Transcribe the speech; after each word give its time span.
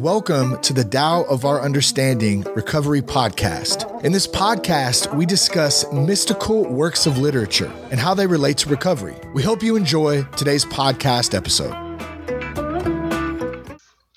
welcome 0.00 0.58
to 0.62 0.72
the 0.72 0.82
Tao 0.82 1.24
of 1.24 1.44
Our 1.44 1.60
Understanding 1.60 2.40
Recovery 2.54 3.02
Podcast. 3.02 4.02
In 4.02 4.12
this 4.12 4.26
podcast, 4.26 5.14
we 5.14 5.26
discuss 5.26 5.84
mystical 5.92 6.64
works 6.64 7.04
of 7.04 7.18
literature 7.18 7.70
and 7.90 8.00
how 8.00 8.14
they 8.14 8.26
relate 8.26 8.56
to 8.58 8.70
recovery. 8.70 9.14
We 9.34 9.42
hope 9.42 9.62
you 9.62 9.76
enjoy 9.76 10.22
today's 10.38 10.64
podcast 10.64 11.34
episode. 11.34 11.74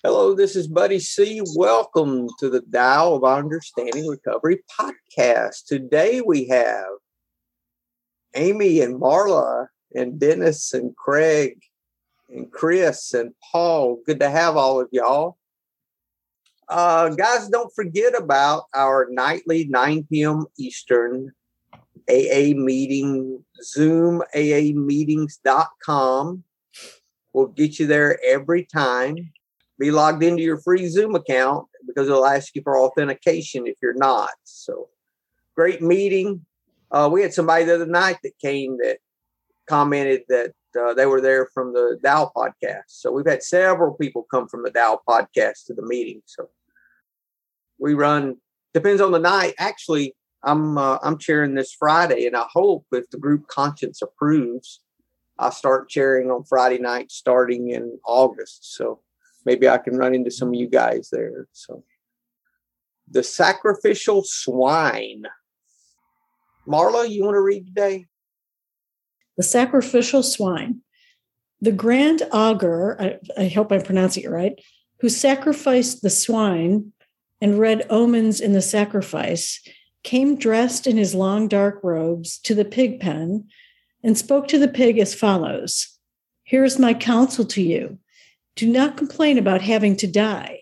Hello, 0.02 0.34
this 0.34 0.56
is 0.56 0.70
Buddy 0.70 1.00
C. 1.00 1.42
Welcome 1.54 2.30
to 2.40 2.50
the 2.50 2.62
Tao 2.62 3.16
of 3.16 3.26
Our 3.26 3.40
Understanding 3.40 4.08
Recovery 4.08 4.64
Podcast. 4.80 5.66
Today 5.68 6.22
we 6.22 6.48
have 6.48 6.86
Amy 8.36 8.80
and 8.80 9.02
Marla 9.02 9.68
and 9.94 10.18
Dennis 10.18 10.74
and 10.74 10.96
Craig 10.96 11.62
and 12.30 12.50
Chris 12.50 13.14
and 13.14 13.34
Paul. 13.52 14.00
Good 14.06 14.22
to 14.22 14.30
have 14.30 14.56
all 14.56 14.80
of 14.80 14.88
y'all. 14.94 15.36
Uh, 16.70 17.10
guys, 17.10 17.50
don't 17.50 17.74
forget 17.74 18.14
about 18.18 18.64
our 18.74 19.08
nightly 19.12 19.68
9 19.70 20.08
p.m. 20.10 20.46
Eastern 20.58 21.32
AA 22.10 22.54
meeting, 22.56 23.44
Zoom 23.64 24.22
AA 24.36 24.74
meetings.com. 24.74 26.44
We'll 27.34 27.48
get 27.48 27.80
you 27.80 27.88
there 27.88 28.20
every 28.26 28.66
time. 28.66 29.32
Be 29.80 29.92
logged 29.92 30.24
into 30.24 30.44
your 30.44 30.62
free 30.62 30.88
Zoom 30.88 31.16
account 31.16 31.68
because 31.88 32.08
it'll 32.08 32.26
ask 32.26 32.56
you 32.56 32.62
for 32.62 32.78
authentication 32.78 33.68
if 33.68 33.76
you're 33.82 33.96
not. 33.96 34.32
So, 34.44 34.90
great 35.56 35.82
meeting. 35.82 36.46
Uh, 36.92 37.10
we 37.12 37.22
had 37.22 37.34
somebody 37.34 37.66
the 37.66 37.76
other 37.76 37.86
night 37.88 38.18
that 38.24 38.38
came 38.40 38.78
that 38.78 39.00
commented 39.68 40.22
that 40.30 40.54
uh, 40.80 40.94
they 40.94 41.06
were 41.06 41.22
there 41.22 41.50
from 41.54 41.74
the 41.74 42.00
Tao 42.04 42.32
podcast. 42.36 42.84
So 42.88 43.12
we've 43.12 43.28
had 43.28 43.44
several 43.44 43.94
people 43.96 44.26
come 44.30 44.48
from 44.48 44.64
the 44.64 44.72
Tao 44.72 45.00
podcast 45.08 45.66
to 45.68 45.74
the 45.74 45.86
meeting. 45.86 46.22
So 46.26 46.50
we 47.84 47.94
run 47.94 48.38
depends 48.74 49.02
on 49.02 49.12
the 49.12 49.20
night. 49.20 49.56
Actually, 49.60 50.16
I'm 50.42 50.78
uh, 50.78 51.00
I'm 51.04 51.18
chairing 51.18 51.54
this 51.54 51.74
Friday, 51.74 52.26
and 52.26 52.36
I 52.36 52.46
hope 52.50 52.86
if 52.94 53.10
the 53.10 53.18
group 53.18 53.48
conscience 53.48 54.02
approves, 54.02 54.80
I 55.38 55.50
start 55.50 55.90
chairing 55.90 56.32
on 56.32 56.46
Friday 56.46 56.80
night 56.80 57.12
starting 57.12 57.72
in 57.72 58.00
August. 58.06 58.76
So 58.78 59.02
maybe 59.46 59.68
I 59.68 59.78
can 59.80 59.98
run 59.98 60.16
into 60.16 60.32
some 60.32 60.48
of 60.48 60.56
you 60.56 60.68
guys 60.68 61.10
there. 61.12 61.48
So 61.52 61.84
the 63.12 63.22
sacrificial 63.22 64.24
swine. 64.24 65.26
Marla, 66.66 67.10
you 67.10 67.26
want 67.26 67.36
to 67.36 67.42
read 67.42 67.68
today? 67.68 68.06
the 69.36 69.44
sacrificial 69.44 70.24
swine. 70.24 70.82
The 71.60 71.72
grand 71.72 72.22
augur, 72.32 72.98
I, 73.00 73.18
I 73.38 73.48
hope 73.48 73.72
I'm 73.72 73.82
pronouncing 73.82 74.24
it 74.24 74.30
right, 74.30 74.54
who 75.00 75.10
sacrificed 75.10 76.02
the 76.02 76.10
swine 76.10 76.93
and 77.44 77.60
read 77.60 77.86
omens 77.90 78.40
in 78.40 78.54
the 78.54 78.62
sacrifice, 78.62 79.60
came 80.02 80.38
dressed 80.38 80.88
in 80.88 80.96
his 80.96 81.14
long 81.14 81.50
dark 81.50 81.78
robes 81.84 82.40
to 82.40 82.56
the 82.56 82.64
pig 82.64 83.02
pen 83.02 83.46
and 84.02 84.18
spoke 84.18 84.48
to 84.48 84.58
the 84.58 84.68
pig 84.70 84.98
as 84.98 85.14
follows 85.14 86.00
Here's 86.46 86.80
my 86.80 86.94
counsel 86.94 87.44
to 87.48 87.62
you 87.62 88.00
do 88.56 88.72
not 88.72 88.96
complain 88.96 89.38
about 89.38 89.62
having 89.62 89.98
to 89.98 90.08
die. 90.08 90.62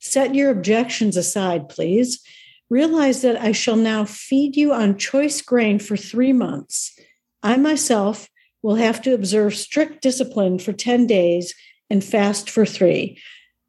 Set 0.00 0.34
your 0.34 0.50
objections 0.50 1.16
aside, 1.16 1.70
please. 1.70 2.22
Realize 2.68 3.22
that 3.22 3.40
I 3.40 3.52
shall 3.52 3.76
now 3.76 4.04
feed 4.04 4.54
you 4.54 4.72
on 4.72 4.98
choice 4.98 5.40
grain 5.40 5.78
for 5.78 5.96
three 5.96 6.34
months 6.34 6.94
I 7.42 7.56
myself 7.56 8.28
will 8.60 8.76
have 8.76 9.00
to 9.02 9.14
observe 9.14 9.56
strict 9.56 10.02
discipline 10.02 10.58
for 10.58 10.74
10 10.74 11.06
days 11.06 11.54
and 11.88 12.04
fast 12.04 12.50
for 12.50 12.66
three. 12.66 13.18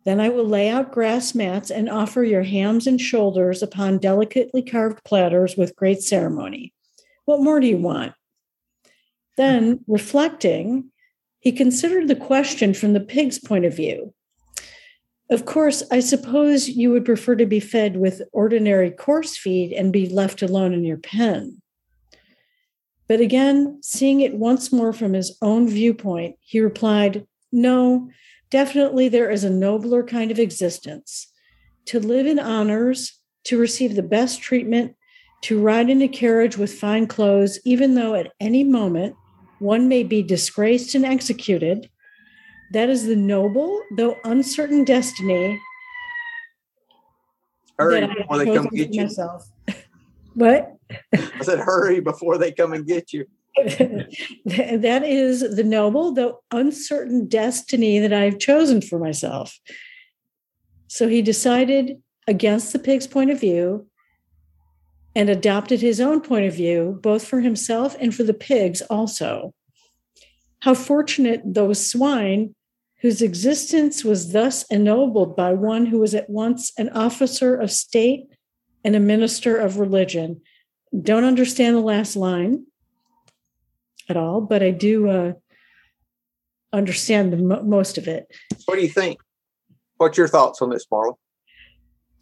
Then 0.06 0.20
I 0.20 0.30
will 0.30 0.48
lay 0.48 0.70
out 0.70 0.92
grass 0.92 1.34
mats 1.34 1.72
and 1.72 1.90
offer 1.90 2.24
your 2.24 2.44
hams 2.44 2.88
and 2.88 3.00
shoulders 3.00 3.64
upon 3.64 4.00
delicately 4.00 4.62
carved 4.62 5.04
platters 5.04 5.56
with 5.56 5.76
great 5.76 6.02
ceremony. 6.02 6.74
What 7.26 7.42
more 7.42 7.60
do 7.60 7.68
you 7.68 7.78
want? 7.78 8.14
Then, 9.38 9.84
reflecting, 9.88 10.92
he 11.40 11.52
considered 11.52 12.08
the 12.08 12.16
question 12.16 12.74
from 12.74 12.94
the 12.94 13.00
pig's 13.00 13.40
point 13.40 13.66
of 13.66 13.76
view. 13.76 14.14
Of 15.30 15.46
course, 15.46 15.84
I 15.90 16.02
suppose 16.02 16.70
you 16.70 16.92
would 16.92 17.06
prefer 17.06 17.36
to 17.36 17.46
be 17.46 17.60
fed 17.60 17.98
with 17.98 18.22
ordinary 18.34 18.92
coarse 18.92 19.38
feed 19.38 19.72
and 19.72 19.92
be 19.92 20.08
left 20.08 20.42
alone 20.42 20.74
in 20.74 20.84
your 20.84 20.98
pen. 20.98 21.62
But 23.08 23.20
again, 23.20 23.80
seeing 23.82 24.22
it 24.22 24.36
once 24.36 24.72
more 24.72 24.94
from 24.94 25.14
his 25.14 25.38
own 25.42 25.68
viewpoint, 25.68 26.36
he 26.42 26.60
replied, 26.60 27.26
No, 27.52 28.10
definitely 28.54 29.10
there 29.10 29.32
is 29.32 29.44
a 29.44 29.50
nobler 29.50 30.04
kind 30.04 30.30
of 30.30 30.38
existence. 30.38 31.28
To 31.88 32.00
live 32.00 32.28
in 32.28 32.38
honors, 32.38 33.20
to 33.46 33.58
receive 33.58 33.96
the 33.96 34.04
best 34.04 34.44
treatment, 34.44 34.96
to 35.42 35.60
ride 35.60 35.90
in 35.90 36.04
a 36.04 36.08
carriage 36.08 36.56
with 36.56 36.72
fine 36.72 37.08
clothes, 37.08 37.60
even 37.66 37.96
though 37.96 38.14
at 38.14 38.32
any 38.40 38.64
moment 38.64 39.16
one 39.58 39.88
may 39.88 40.04
be 40.04 40.22
disgraced 40.22 40.94
and 40.94 41.04
executed. 41.04 41.90
That 42.74 42.90
is 42.90 43.08
the 43.08 43.16
noble, 43.16 43.82
though 43.98 44.18
uncertain 44.24 44.84
destiny. 44.84 45.60
Hurry 47.80 48.06
before 48.06 48.38
they 48.38 48.46
come 48.46 48.68
get 48.68 48.94
you. 48.94 49.02
Myself. 49.02 49.50
what? 50.36 50.76
I 51.12 51.42
said, 51.42 51.58
hurry 51.58 52.02
before 52.02 52.38
they 52.38 52.52
come 52.52 52.74
and 52.74 52.86
get 52.86 53.14
you. 53.14 53.26
that 54.46 55.04
is 55.06 55.56
the 55.56 55.64
noble, 55.64 56.12
though 56.12 56.42
uncertain 56.52 57.28
destiny 57.28 58.00
that 58.00 58.14
I've 58.14 58.40
chosen 58.40 58.82
for 58.82 58.98
myself. 58.98 59.60
So 60.88 61.08
he 61.08 61.22
decided 61.22 62.02
against 62.28 62.74
the 62.74 62.80
pig's 62.80 63.08
point 63.08 63.30
of 63.30 63.40
view 63.40 63.88
and 65.16 65.30
adopted 65.30 65.82
his 65.82 66.02
own 66.02 66.22
point 66.22 66.46
of 66.46 66.56
view, 66.56 67.00
both 67.02 67.26
for 67.26 67.42
himself 67.42 67.96
and 68.00 68.14
for 68.14 68.24
the 68.24 68.34
pigs 68.34 68.82
also. 68.84 69.54
How 70.62 70.74
fortunate 70.74 71.42
those 71.46 71.88
swine 71.88 72.56
whose 73.02 73.22
existence 73.22 74.04
was 74.04 74.32
thus 74.32 74.64
ennobled 74.72 75.36
by 75.36 75.54
one 75.54 75.86
who 75.86 76.00
was 76.00 76.16
at 76.16 76.30
once 76.30 76.72
an 76.78 76.90
officer 76.90 77.56
of 77.56 77.70
state 77.70 78.26
and 78.84 78.96
a 78.96 79.00
minister 79.00 79.58
of 79.58 79.78
religion 79.78 80.42
don't 81.02 81.24
understand 81.24 81.76
the 81.76 81.82
last 81.82 82.16
line 82.16 82.66
at 84.10 84.18
all, 84.18 84.42
but 84.42 84.62
I 84.62 84.72
do 84.72 85.10
uh, 85.10 85.34
understand 86.72 87.34
the 87.34 87.38
mo- 87.38 87.64
most 87.64 87.98
of 87.98 88.08
it. 88.08 88.28
What 88.66 88.76
do 88.76 88.82
you 88.82 88.90
think? 88.90 89.20
What's 89.98 90.18
your 90.18 90.28
thoughts 90.28 90.62
on 90.62 90.70
this, 90.70 90.86
Marla? 90.92 91.16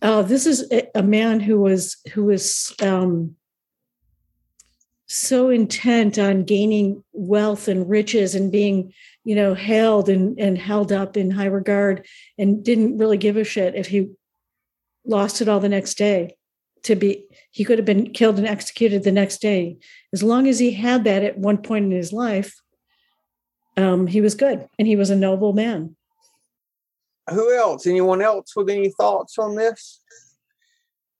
Uh, 0.02 0.22
this 0.22 0.46
is 0.46 0.70
a, 0.72 0.88
a, 0.96 1.04
man 1.04 1.40
who 1.40 1.60
was 1.60 1.98
who 2.14 2.26
was 2.26 2.74
um, 2.82 3.36
so 5.06 5.50
intent 5.50 6.18
on 6.18 6.44
gaining 6.44 7.04
wealth 7.14 7.68
and 7.68 7.88
riches 7.88 8.34
and 8.34 8.52
being, 8.52 8.94
you 9.24 9.36
know, 9.36 9.54
hailed 9.54 10.10
and, 10.10 10.40
and 10.40 10.58
held 10.58 10.92
up 10.92 11.18
in 11.18 11.30
high 11.30 11.46
regard, 11.46 12.06
and 12.38 12.64
didn't 12.64 12.98
really 12.98 13.18
give 13.18 13.38
a 13.38 13.44
shit 13.44 13.76
if 13.76 13.88
he 13.88 14.10
lost 15.06 15.42
it 15.42 15.48
all 15.48 15.60
the 15.60 15.70
next 15.70 15.98
day 15.98 16.36
to 16.84 16.96
be 16.96 17.26
he 17.52 17.64
could 17.66 17.78
have 17.78 17.86
been 17.86 18.12
killed 18.12 18.38
and 18.38 18.48
executed 18.48 19.04
the 19.04 19.12
next 19.12 19.42
day. 19.42 19.78
As 20.14 20.24
long 20.24 20.48
as 20.48 20.60
he 20.60 20.72
had 20.72 21.04
that 21.04 21.24
at 21.24 21.38
one 21.38 21.58
point 21.58 21.86
in 21.86 21.92
his 21.92 22.14
life 22.14 22.60
um, 23.78 24.08
he 24.08 24.22
was 24.22 24.36
good 24.36 24.68
and 24.78 24.88
he 24.88 24.96
was 24.96 25.10
a 25.10 25.16
noble 25.16 25.54
man. 25.54 25.96
Who 27.30 27.56
else? 27.56 27.88
Anyone 27.88 28.22
else 28.22 28.56
with 28.56 28.70
any 28.70 28.90
thoughts 28.90 29.38
on 29.38 29.56
this? 29.56 30.02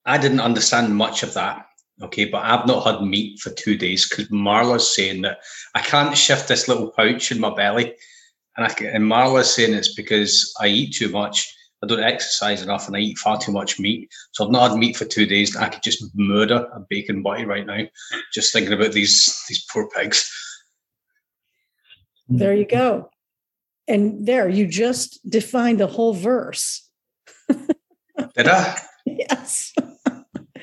I 0.04 0.18
didn't 0.18 0.40
understand 0.40 0.96
much 0.96 1.22
of 1.22 1.34
that 1.34 1.66
okay 2.02 2.24
but 2.24 2.42
i've 2.44 2.66
not 2.66 2.84
had 2.84 3.06
meat 3.06 3.38
for 3.38 3.50
two 3.50 3.76
days 3.76 4.08
because 4.08 4.28
marla's 4.28 4.94
saying 4.94 5.22
that 5.22 5.38
i 5.74 5.80
can't 5.80 6.16
shift 6.16 6.48
this 6.48 6.68
little 6.68 6.90
pouch 6.90 7.30
in 7.30 7.40
my 7.40 7.54
belly. 7.54 7.94
And, 8.56 8.66
I, 8.66 8.74
and 8.84 9.04
marla's 9.04 9.52
saying 9.52 9.74
it's 9.74 9.94
because 9.94 10.54
i 10.60 10.66
eat 10.66 10.94
too 10.94 11.08
much 11.08 11.54
I 11.82 11.86
don't 11.88 12.02
exercise 12.02 12.62
enough 12.62 12.86
and 12.86 12.96
I 12.96 13.00
eat 13.00 13.18
far 13.18 13.38
too 13.38 13.50
much 13.50 13.80
meat. 13.80 14.08
So 14.32 14.44
I've 14.44 14.52
not 14.52 14.70
had 14.70 14.78
meat 14.78 14.96
for 14.96 15.04
two 15.04 15.26
days. 15.26 15.56
I 15.56 15.68
could 15.68 15.82
just 15.82 16.04
murder 16.14 16.68
a 16.72 16.80
bacon 16.88 17.22
butty 17.22 17.44
right 17.44 17.66
now, 17.66 17.84
just 18.32 18.52
thinking 18.52 18.72
about 18.72 18.92
these 18.92 19.42
these 19.48 19.64
poor 19.64 19.88
pigs. 19.88 20.30
There 22.28 22.54
you 22.54 22.66
go. 22.66 23.10
And 23.88 24.26
there, 24.26 24.48
you 24.48 24.66
just 24.66 25.18
defined 25.28 25.80
the 25.80 25.88
whole 25.88 26.14
verse. 26.14 26.88
Did 27.48 28.46
I? 28.46 28.78
yes. 29.04 29.72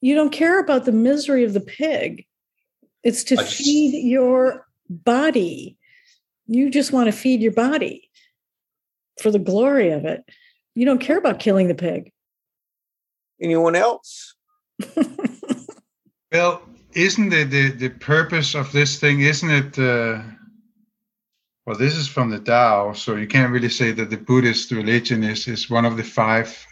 you 0.00 0.14
don't 0.14 0.30
care 0.30 0.60
about 0.60 0.84
the 0.84 0.92
misery 0.92 1.42
of 1.42 1.54
the 1.54 1.60
pig. 1.60 2.26
It's 3.02 3.24
to 3.24 3.36
just, 3.36 3.54
feed 3.54 4.04
your 4.04 4.66
body. 4.90 5.78
You 6.46 6.68
just 6.68 6.92
want 6.92 7.06
to 7.06 7.12
feed 7.12 7.40
your 7.40 7.52
body 7.52 8.09
for 9.20 9.30
the 9.30 9.38
glory 9.38 9.90
of 9.90 10.04
it. 10.04 10.24
You 10.74 10.86
don't 10.86 11.00
care 11.00 11.18
about 11.18 11.40
killing 11.40 11.68
the 11.68 11.74
pig. 11.74 12.12
Anyone 13.40 13.74
else? 13.74 14.34
well, 16.32 16.62
isn't 16.92 17.32
it 17.32 17.50
the, 17.50 17.70
the 17.70 17.88
purpose 17.88 18.54
of 18.54 18.72
this 18.72 18.98
thing? 18.98 19.20
Isn't 19.20 19.50
it? 19.50 19.78
Uh, 19.78 20.22
well, 21.66 21.76
this 21.76 21.94
is 21.94 22.08
from 22.08 22.30
the 22.30 22.40
Tao, 22.40 22.92
so 22.92 23.16
you 23.16 23.26
can't 23.26 23.52
really 23.52 23.68
say 23.68 23.92
that 23.92 24.10
the 24.10 24.16
Buddhist 24.16 24.70
religion 24.70 25.22
is, 25.22 25.46
is 25.46 25.70
one 25.70 25.84
of 25.84 25.96
the 25.96 26.02
five 26.02 26.66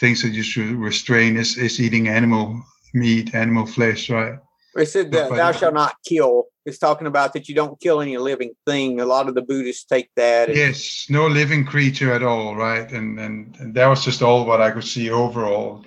things 0.00 0.22
that 0.22 0.30
you 0.30 0.42
should 0.42 0.74
restrain 0.74 1.36
is, 1.36 1.56
is 1.58 1.80
eating 1.80 2.08
animal 2.08 2.62
meat, 2.94 3.34
animal 3.34 3.66
flesh, 3.66 4.10
right? 4.10 4.38
It 4.74 4.86
said 4.86 5.12
that 5.12 5.30
But- 5.30 5.36
thou 5.36 5.52
shalt 5.52 5.74
not 5.74 5.96
kill. 6.06 6.46
It's 6.64 6.78
talking 6.78 7.06
about 7.08 7.32
that 7.32 7.48
you 7.48 7.54
don't 7.54 7.78
kill 7.80 8.00
any 8.00 8.16
living 8.18 8.52
thing. 8.66 9.00
A 9.00 9.04
lot 9.04 9.28
of 9.28 9.34
the 9.34 9.42
Buddhists 9.42 9.84
take 9.84 10.10
that. 10.16 10.48
and- 10.48 10.56
Yes, 10.56 11.06
no 11.10 11.26
living 11.26 11.64
creature 11.64 12.12
at 12.12 12.22
all, 12.22 12.54
right? 12.54 12.90
And, 12.92 13.18
and 13.18 13.56
and 13.58 13.74
that 13.74 13.86
was 13.88 14.04
just 14.04 14.22
all 14.22 14.44
what 14.46 14.60
I 14.60 14.70
could 14.70 14.84
see 14.84 15.10
overall. 15.10 15.84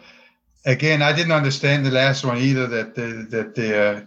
Again, 0.66 1.02
I 1.02 1.14
didn't 1.14 1.32
understand 1.32 1.86
the 1.86 1.92
last 1.92 2.26
one 2.26 2.38
either. 2.38 2.68
That 2.68 2.96
the 2.96 3.26
that 3.30 3.56
the 3.56 3.70
uh, 3.86 4.02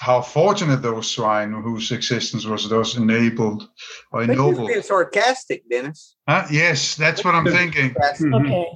how 0.00 0.22
fortunate 0.22 0.80
those 0.80 1.10
swine 1.10 1.52
whose 1.52 1.90
existence 1.92 2.46
was 2.46 2.68
those 2.68 2.96
enabled 2.96 3.68
or 4.12 4.24
But 4.26 4.36
you're 4.36 4.52
ennobled. 4.54 4.68
being 4.68 4.82
sarcastic, 4.82 5.68
Dennis. 5.68 6.14
Huh? 6.28 6.46
Yes, 6.50 6.94
that's 6.94 7.24
what 7.24 7.34
I'm 7.34 7.44
thinking. 7.44 7.92
Sarcastic. 7.94 8.32
Okay. 8.32 8.68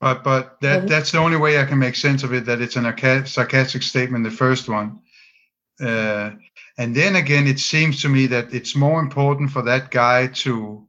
But 0.00 0.22
but 0.22 0.60
that 0.60 0.84
Mhm. 0.84 0.88
that's 0.88 1.10
the 1.12 1.18
only 1.18 1.38
way 1.38 1.58
I 1.58 1.64
can 1.64 1.78
make 1.78 1.96
sense 1.96 2.22
of 2.22 2.32
it. 2.34 2.44
That 2.44 2.60
it's 2.60 2.76
an 2.76 2.86
sarcastic 3.26 3.82
statement, 3.82 4.22
the 4.24 4.30
first 4.30 4.68
one. 4.68 5.00
Uh, 5.80 6.32
and 6.78 6.94
then 6.94 7.16
again, 7.16 7.46
it 7.46 7.58
seems 7.58 8.02
to 8.02 8.08
me 8.08 8.26
that 8.26 8.52
it's 8.52 8.74
more 8.74 9.00
important 9.00 9.50
for 9.50 9.62
that 9.62 9.90
guy 9.90 10.26
to 10.28 10.86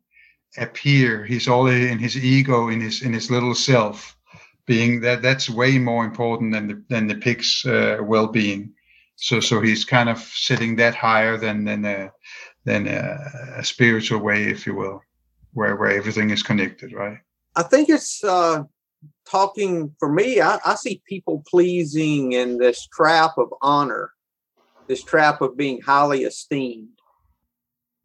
appear. 0.57 1.25
He's 1.25 1.47
all 1.47 1.67
in 1.67 1.99
his 1.99 2.17
ego, 2.17 2.69
in 2.69 2.81
his 2.81 3.01
in 3.01 3.13
his 3.13 3.31
little 3.31 3.55
self, 3.55 4.17
being 4.65 5.01
that 5.01 5.21
that's 5.21 5.49
way 5.49 5.77
more 5.79 6.05
important 6.05 6.53
than 6.53 6.67
the 6.67 6.83
than 6.89 7.07
the 7.07 7.15
pig's 7.15 7.65
uh, 7.65 7.97
well-being. 8.01 8.73
So 9.15 9.39
so 9.39 9.61
he's 9.61 9.85
kind 9.85 10.09
of 10.09 10.19
sitting 10.19 10.75
that 10.77 10.95
higher 10.95 11.37
than 11.37 11.65
than 11.65 11.85
a, 11.85 12.11
than 12.65 12.87
a, 12.87 13.57
a 13.57 13.63
spiritual 13.63 14.19
way, 14.19 14.43
if 14.43 14.65
you 14.65 14.75
will, 14.75 15.01
where 15.53 15.75
where 15.75 15.91
everything 15.91 16.31
is 16.31 16.43
connected, 16.43 16.93
right? 16.93 17.19
I 17.55 17.63
think 17.63 17.89
it's 17.89 18.23
uh, 18.23 18.63
talking 19.25 19.95
for 19.99 20.11
me. 20.11 20.41
I, 20.41 20.59
I 20.65 20.75
see 20.75 21.01
people 21.07 21.43
pleasing 21.47 22.33
in 22.33 22.57
this 22.57 22.87
trap 22.87 23.37
of 23.37 23.53
honor, 23.61 24.11
this 24.91 25.03
trap 25.03 25.39
of 25.41 25.55
being 25.55 25.79
highly 25.79 26.23
esteemed. 26.23 26.89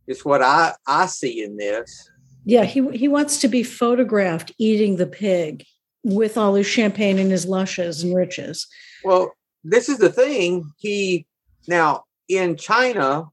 It's 0.06 0.25
what 0.25 0.41
I 0.41 0.73
I 0.87 1.06
see 1.06 1.43
in 1.43 1.56
this. 1.56 2.09
Yeah, 2.44 2.62
he 2.62 2.88
he 2.97 3.09
wants 3.09 3.41
to 3.41 3.49
be 3.49 3.65
photographed 3.65 4.53
eating 4.56 4.94
the 4.94 5.06
pig 5.09 5.65
with 6.05 6.38
all 6.38 6.55
his 6.55 6.67
champagne 6.69 7.19
and 7.19 7.29
his 7.29 7.44
lushes 7.44 8.05
and 8.05 8.15
riches. 8.15 8.69
Well, 9.03 9.33
this 9.65 9.88
is 9.88 9.99
the 9.99 10.12
thing. 10.12 10.71
He 10.79 11.27
now 11.67 12.05
in 12.29 12.56
China. 12.56 13.25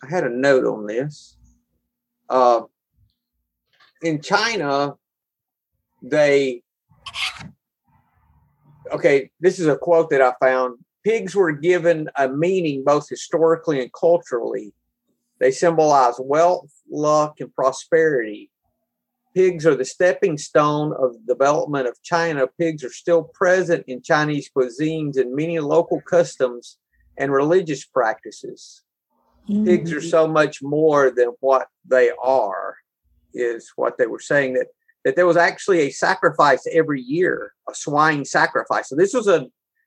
I 0.00 0.06
had 0.08 0.22
a 0.22 0.28
note 0.28 0.64
on 0.64 0.86
this. 0.86 1.36
Uh, 2.28 2.60
in 4.02 4.20
China, 4.20 4.94
they 6.00 6.62
okay. 8.92 9.30
This 9.40 9.58
is 9.58 9.66
a 9.66 9.76
quote 9.76 10.10
that 10.10 10.22
I 10.22 10.32
found. 10.40 10.83
Pigs 11.04 11.34
were 11.34 11.52
given 11.52 12.08
a 12.16 12.28
meaning 12.28 12.82
both 12.84 13.08
historically 13.08 13.80
and 13.82 13.92
culturally. 13.92 14.72
They 15.38 15.50
symbolize 15.50 16.14
wealth, 16.18 16.72
luck, 16.90 17.40
and 17.40 17.54
prosperity. 17.54 18.50
Pigs 19.34 19.66
are 19.66 19.74
the 19.74 19.84
stepping 19.84 20.38
stone 20.38 20.92
of 20.92 21.12
the 21.12 21.34
development 21.34 21.88
of 21.88 22.00
China. 22.02 22.46
Pigs 22.58 22.84
are 22.84 22.92
still 22.92 23.24
present 23.24 23.84
in 23.86 24.00
Chinese 24.00 24.48
cuisines 24.56 25.18
and 25.18 25.34
many 25.34 25.58
local 25.58 26.00
customs 26.00 26.78
and 27.18 27.32
religious 27.32 27.84
practices. 27.84 28.82
Pigs 29.46 29.90
Mm-hmm. 29.90 29.98
are 29.98 30.00
so 30.00 30.26
much 30.26 30.62
more 30.62 31.10
than 31.10 31.32
what 31.40 31.68
they 31.84 32.10
are, 32.22 32.76
is 33.34 33.72
what 33.76 33.98
they 33.98 34.06
were 34.06 34.20
saying 34.20 34.54
that 34.54 34.68
that 35.04 35.16
there 35.16 35.26
was 35.26 35.36
actually 35.36 35.80
a 35.80 35.90
sacrifice 35.90 36.66
every 36.72 37.02
year, 37.02 37.52
a 37.68 37.74
swine 37.74 38.24
sacrifice. 38.24 38.88
So 38.88 38.96
this 38.96 39.12
was 39.12 39.28
a 39.28 39.46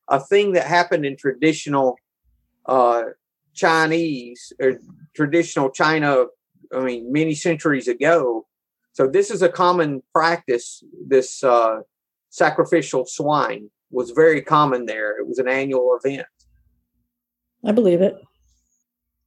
a 0.09 0.19
thing 0.19 0.53
that 0.53 0.65
happened 0.65 1.05
in 1.05 1.17
traditional 1.17 1.97
uh, 2.65 3.03
Chinese 3.53 4.53
or 4.61 4.79
traditional 5.15 5.69
China. 5.69 6.25
I 6.73 6.79
mean, 6.81 7.11
many 7.11 7.33
centuries 7.33 7.87
ago. 7.87 8.45
So 8.93 9.07
this 9.07 9.31
is 9.31 9.41
a 9.41 9.49
common 9.49 10.01
practice. 10.13 10.83
This 11.05 11.43
uh, 11.43 11.81
sacrificial 12.29 13.05
swine 13.05 13.69
was 13.91 14.11
very 14.11 14.41
common 14.41 14.85
there. 14.85 15.17
It 15.19 15.27
was 15.27 15.39
an 15.39 15.47
annual 15.47 15.97
event. 16.03 16.27
I 17.65 17.71
believe 17.71 18.01
it. 18.01 18.17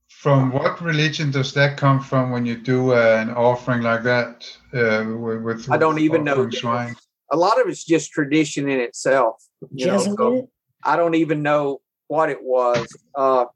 From 0.08 0.52
what 0.52 0.82
religion 0.82 1.30
does 1.30 1.54
that 1.54 1.78
come 1.78 2.00
from 2.00 2.30
when 2.30 2.44
you 2.44 2.56
do 2.56 2.92
uh, 2.92 3.18
an 3.20 3.30
offering 3.30 3.82
like 3.82 4.02
that? 4.02 4.46
Uh, 4.74 5.16
with, 5.16 5.42
with 5.42 5.70
I 5.70 5.78
don't 5.78 5.98
even 5.98 6.24
know. 6.24 6.50
swine? 6.50 6.94
A 7.32 7.36
lot 7.36 7.60
of 7.60 7.68
it's 7.68 7.84
just 7.84 8.10
tradition 8.10 8.68
in 8.68 8.80
itself. 8.80 9.42
You 9.72 9.86
know, 9.86 9.98
so 9.98 10.10
Jesuit. 10.10 10.48
I 10.82 10.96
don't 10.96 11.14
even 11.14 11.42
know 11.42 11.80
what 12.08 12.30
it 12.30 12.42
was. 12.42 12.86
Uh, 13.14 13.46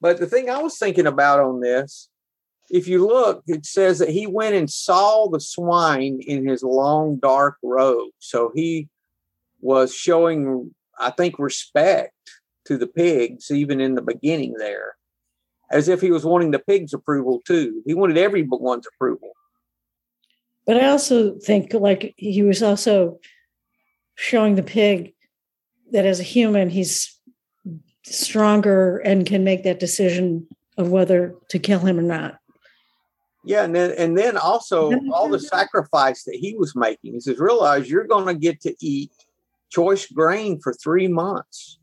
but 0.00 0.18
the 0.18 0.26
thing 0.26 0.48
I 0.48 0.58
was 0.58 0.78
thinking 0.78 1.06
about 1.06 1.40
on 1.40 1.60
this, 1.60 2.08
if 2.70 2.86
you 2.86 3.06
look, 3.06 3.42
it 3.46 3.66
says 3.66 3.98
that 3.98 4.10
he 4.10 4.26
went 4.26 4.54
and 4.54 4.70
saw 4.70 5.28
the 5.28 5.40
swine 5.40 6.20
in 6.26 6.46
his 6.46 6.62
long 6.62 7.16
dark 7.16 7.56
robe. 7.62 8.12
So 8.18 8.52
he 8.54 8.88
was 9.60 9.94
showing, 9.94 10.74
I 10.98 11.10
think, 11.10 11.38
respect 11.38 12.14
to 12.66 12.78
the 12.78 12.86
pigs, 12.86 13.50
even 13.50 13.80
in 13.80 13.96
the 13.96 14.02
beginning 14.02 14.54
there, 14.54 14.94
as 15.70 15.88
if 15.88 16.00
he 16.00 16.10
was 16.10 16.24
wanting 16.24 16.52
the 16.52 16.58
pigs' 16.58 16.94
approval 16.94 17.40
too. 17.46 17.82
He 17.84 17.94
wanted 17.94 18.16
everyone's 18.16 18.86
approval. 18.86 19.32
But 20.66 20.76
I 20.76 20.88
also 20.88 21.36
think 21.38 21.74
like 21.74 22.14
he 22.16 22.42
was 22.42 22.62
also 22.62 23.18
showing 24.14 24.54
the 24.54 24.62
pig 24.62 25.14
that 25.92 26.06
as 26.06 26.20
a 26.20 26.24
human 26.24 26.70
he's 26.70 27.18
stronger 28.04 28.98
and 28.98 29.26
can 29.26 29.44
make 29.44 29.62
that 29.64 29.80
decision 29.80 30.46
of 30.76 30.90
whether 30.90 31.34
to 31.48 31.58
kill 31.58 31.80
him 31.80 31.98
or 31.98 32.02
not. 32.02 32.38
Yeah, 33.44 33.64
and 33.64 33.74
then 33.74 33.92
and 33.96 34.18
then 34.18 34.36
also 34.36 34.92
all 35.12 35.28
the 35.28 35.38
sacrifice 35.38 36.24
that 36.24 36.36
he 36.36 36.54
was 36.56 36.76
making. 36.76 37.14
He 37.14 37.20
says, 37.20 37.38
realize 37.38 37.90
you're 37.90 38.06
going 38.06 38.26
to 38.26 38.34
get 38.34 38.60
to 38.62 38.74
eat 38.80 39.12
choice 39.70 40.06
grain 40.06 40.60
for 40.60 40.72
three 40.72 41.08
months, 41.08 41.78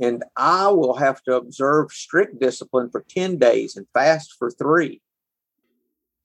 and 0.00 0.24
I 0.36 0.68
will 0.68 0.96
have 0.96 1.22
to 1.24 1.36
observe 1.36 1.92
strict 1.92 2.40
discipline 2.40 2.90
for 2.90 3.04
ten 3.08 3.38
days 3.38 3.76
and 3.76 3.86
fast 3.94 4.34
for 4.38 4.50
three. 4.50 5.00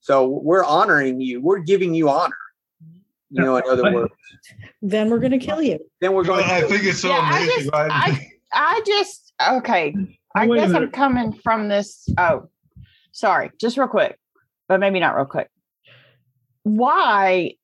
So 0.02 0.28
we're 0.28 0.66
honoring 0.66 1.22
you. 1.22 1.42
We're 1.42 1.60
giving 1.60 1.96
you 1.96 2.10
honor. 2.10 2.36
You 3.36 3.44
know, 3.44 3.58
in 3.58 3.64
other 3.70 3.94
words, 3.94 4.14
Then 4.82 5.10
we're 5.10 5.20
going 5.20 5.32
to 5.32 5.38
kill 5.40 5.62
you. 5.62 5.80
then 6.02 6.14
we're 6.14 6.24
Well, 6.24 6.40
going. 6.40 6.46
I 6.50 6.62
to 6.62 6.68
think 6.68 6.84
it's 6.84 7.00
so 7.00 7.10
Yeah, 7.10 7.20
I 7.22 7.46
just- 7.46 7.70
right? 7.72 7.92
I 7.92 8.32
I 8.54 8.82
just 8.86 9.34
okay. 9.50 9.94
I 10.36 10.48
Wait 10.48 10.60
guess 10.60 10.74
I'm 10.74 10.90
coming 10.92 11.34
from 11.34 11.68
this. 11.68 12.08
Oh, 12.18 12.50
sorry, 13.12 13.52
just 13.60 13.78
real 13.78 13.88
quick, 13.88 14.18
but 14.70 14.80
maybe 14.80 15.00
not 15.00 15.16
real 15.16 15.26
quick. 15.26 15.50
Why 16.64 17.56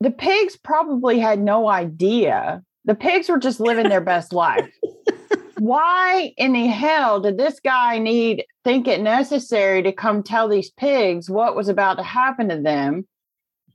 the 0.00 0.10
pigs 0.10 0.56
probably 0.56 1.18
had 1.18 1.40
no 1.40 1.68
idea. 1.68 2.62
The 2.84 2.94
pigs 2.94 3.28
were 3.28 3.38
just 3.38 3.58
living 3.60 3.88
their 3.88 4.00
best 4.02 4.32
life. 4.32 4.70
Why 5.58 6.34
in 6.36 6.52
the 6.52 6.66
hell 6.66 7.20
did 7.20 7.38
this 7.38 7.60
guy 7.60 7.98
need 7.98 8.44
think 8.62 8.86
it 8.86 9.00
necessary 9.00 9.82
to 9.82 9.92
come 9.92 10.22
tell 10.22 10.48
these 10.48 10.70
pigs 10.70 11.30
what 11.30 11.56
was 11.56 11.68
about 11.68 11.94
to 11.94 12.02
happen 12.02 12.50
to 12.50 12.60
them? 12.60 13.06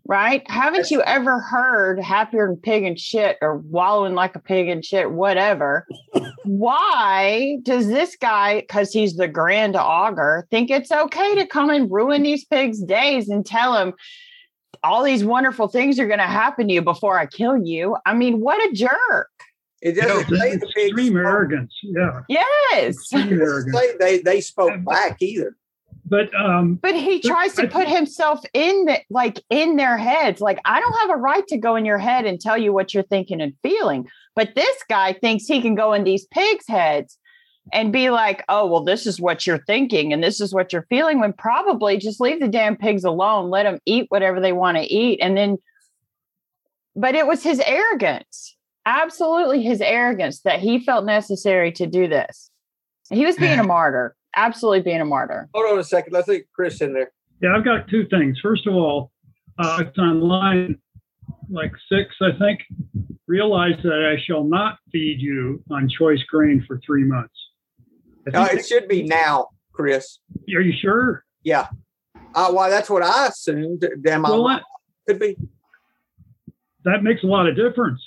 Right? 0.05 0.43
Haven't 0.49 0.89
you 0.91 1.01
ever 1.03 1.39
heard 1.39 1.99
happier 1.99 2.47
than 2.47 2.57
pig 2.57 2.83
and 2.83 2.99
shit 2.99 3.37
or 3.41 3.57
wallowing 3.57 4.13
like 4.15 4.35
a 4.35 4.39
pig 4.39 4.67
and 4.67 4.83
shit, 4.83 5.11
whatever? 5.11 5.85
Why 6.43 7.57
does 7.63 7.87
this 7.87 8.15
guy, 8.15 8.61
because 8.61 8.91
he's 8.91 9.15
the 9.15 9.27
grand 9.27 9.75
augur, 9.75 10.47
think 10.51 10.69
it's 10.69 10.91
okay 10.91 11.35
to 11.35 11.45
come 11.45 11.69
and 11.69 11.89
ruin 11.89 12.23
these 12.23 12.43
pigs' 12.45 12.81
days 12.81 13.29
and 13.29 13.45
tell 13.45 13.73
them 13.73 13.93
all 14.83 15.03
these 15.03 15.23
wonderful 15.23 15.67
things 15.67 15.99
are 15.99 16.07
going 16.07 16.19
to 16.19 16.25
happen 16.25 16.67
to 16.67 16.73
you 16.73 16.81
before 16.81 17.17
I 17.17 17.25
kill 17.27 17.57
you? 17.63 17.95
I 18.05 18.13
mean, 18.13 18.41
what 18.41 18.57
a 18.69 18.73
jerk. 18.73 19.29
It 19.81 19.93
doesn't 19.93 20.29
This 20.29 20.39
say 20.39 20.49
is 20.49 20.59
the 20.59 20.67
pigs. 20.67 20.87
extreme 20.89 21.13
spoke- 21.13 21.25
arrogance. 21.25 21.73
Yeah. 21.83 22.21
Yes. 22.27 22.95
Extreme 22.95 23.41
arrogance. 23.41 23.77
they 23.99 24.19
they 24.19 24.41
spoke 24.41 24.83
back 24.85 25.17
either. 25.21 25.55
But 26.11 26.35
um, 26.35 26.75
But 26.75 26.93
he 26.93 27.21
But 27.21 27.27
tries 27.27 27.53
to 27.55 27.63
put 27.63 27.85
think- 27.85 27.97
himself 27.97 28.41
in 28.53 28.83
the 28.85 28.99
like 29.09 29.41
in 29.49 29.77
their 29.77 29.97
heads. 29.97 30.41
Like, 30.41 30.59
I 30.65 30.81
don't 30.81 30.99
have 30.99 31.09
a 31.09 31.15
right 31.15 31.47
to 31.47 31.57
go 31.57 31.77
in 31.77 31.85
your 31.85 31.97
head 31.97 32.25
and 32.25 32.39
tell 32.39 32.57
you 32.57 32.73
what 32.73 32.93
you're 32.93 33.01
thinking 33.03 33.39
and 33.41 33.53
feeling. 33.63 34.07
But 34.35 34.53
this 34.53 34.77
guy 34.89 35.13
thinks 35.13 35.45
he 35.45 35.61
can 35.61 35.73
go 35.73 35.93
in 35.93 36.03
these 36.03 36.25
pigs' 36.25 36.65
heads 36.67 37.17
and 37.71 37.93
be 37.93 38.09
like, 38.09 38.43
oh, 38.49 38.67
well, 38.67 38.83
this 38.83 39.07
is 39.07 39.21
what 39.21 39.47
you're 39.47 39.63
thinking 39.65 40.11
and 40.11 40.21
this 40.21 40.41
is 40.41 40.53
what 40.53 40.73
you're 40.73 40.85
feeling. 40.89 41.21
When 41.21 41.31
probably 41.31 41.97
just 41.97 42.19
leave 42.19 42.41
the 42.41 42.47
damn 42.49 42.75
pigs 42.75 43.05
alone, 43.05 43.49
let 43.49 43.63
them 43.63 43.79
eat 43.85 44.07
whatever 44.09 44.41
they 44.41 44.51
want 44.51 44.77
to 44.77 44.83
eat. 44.83 45.19
And 45.21 45.37
then, 45.37 45.57
but 46.93 47.15
it 47.15 47.25
was 47.25 47.41
his 47.41 47.61
arrogance, 47.61 48.57
absolutely 48.85 49.63
his 49.63 49.79
arrogance 49.79 50.41
that 50.41 50.59
he 50.59 50.79
felt 50.79 51.05
necessary 51.05 51.71
to 51.73 51.87
do 51.87 52.09
this. 52.09 52.51
He 53.09 53.25
was 53.25 53.37
being 53.37 53.59
a 53.63 53.63
martyr. 53.63 54.13
Absolutely 54.35 54.81
being 54.81 55.01
a 55.01 55.05
martyr. 55.05 55.49
Hold 55.53 55.73
on 55.73 55.79
a 55.79 55.83
second. 55.83 56.13
Let's 56.13 56.27
get 56.27 56.51
Chris 56.53 56.81
in 56.81 56.93
there. 56.93 57.11
Yeah, 57.41 57.55
I've 57.55 57.65
got 57.65 57.87
two 57.87 58.05
things. 58.07 58.39
First 58.41 58.67
of 58.67 58.73
all, 58.75 59.11
uh, 59.57 59.83
it's 59.85 59.97
on 59.97 60.21
line 60.21 60.77
like 61.49 61.71
six, 61.91 62.15
I 62.21 62.31
think. 62.39 62.59
Realize 63.27 63.75
that 63.83 64.05
I 64.17 64.21
shall 64.25 64.43
not 64.43 64.77
feed 64.91 65.19
you 65.21 65.63
on 65.71 65.89
choice 65.89 66.21
grain 66.29 66.63
for 66.67 66.79
three 66.85 67.03
months. 67.03 67.33
I 68.33 68.37
Uh, 68.37 68.45
think- 68.47 68.59
it 68.59 68.65
should 68.65 68.87
be 68.87 69.03
now, 69.03 69.47
Chris. 69.73 70.19
are 70.55 70.61
you 70.61 70.73
sure? 70.79 71.23
Yeah. 71.43 71.67
Uh, 72.35 72.51
well, 72.53 72.69
that's 72.69 72.89
what 72.89 73.03
I 73.03 73.27
assumed. 73.27 73.83
Damn, 74.01 74.21
Well, 74.23 74.47
I 74.47 74.55
that, 74.57 74.63
could 75.07 75.19
be. 75.19 75.35
that 76.85 77.03
makes 77.03 77.23
a 77.23 77.27
lot 77.27 77.47
of 77.47 77.55
difference. 77.55 78.01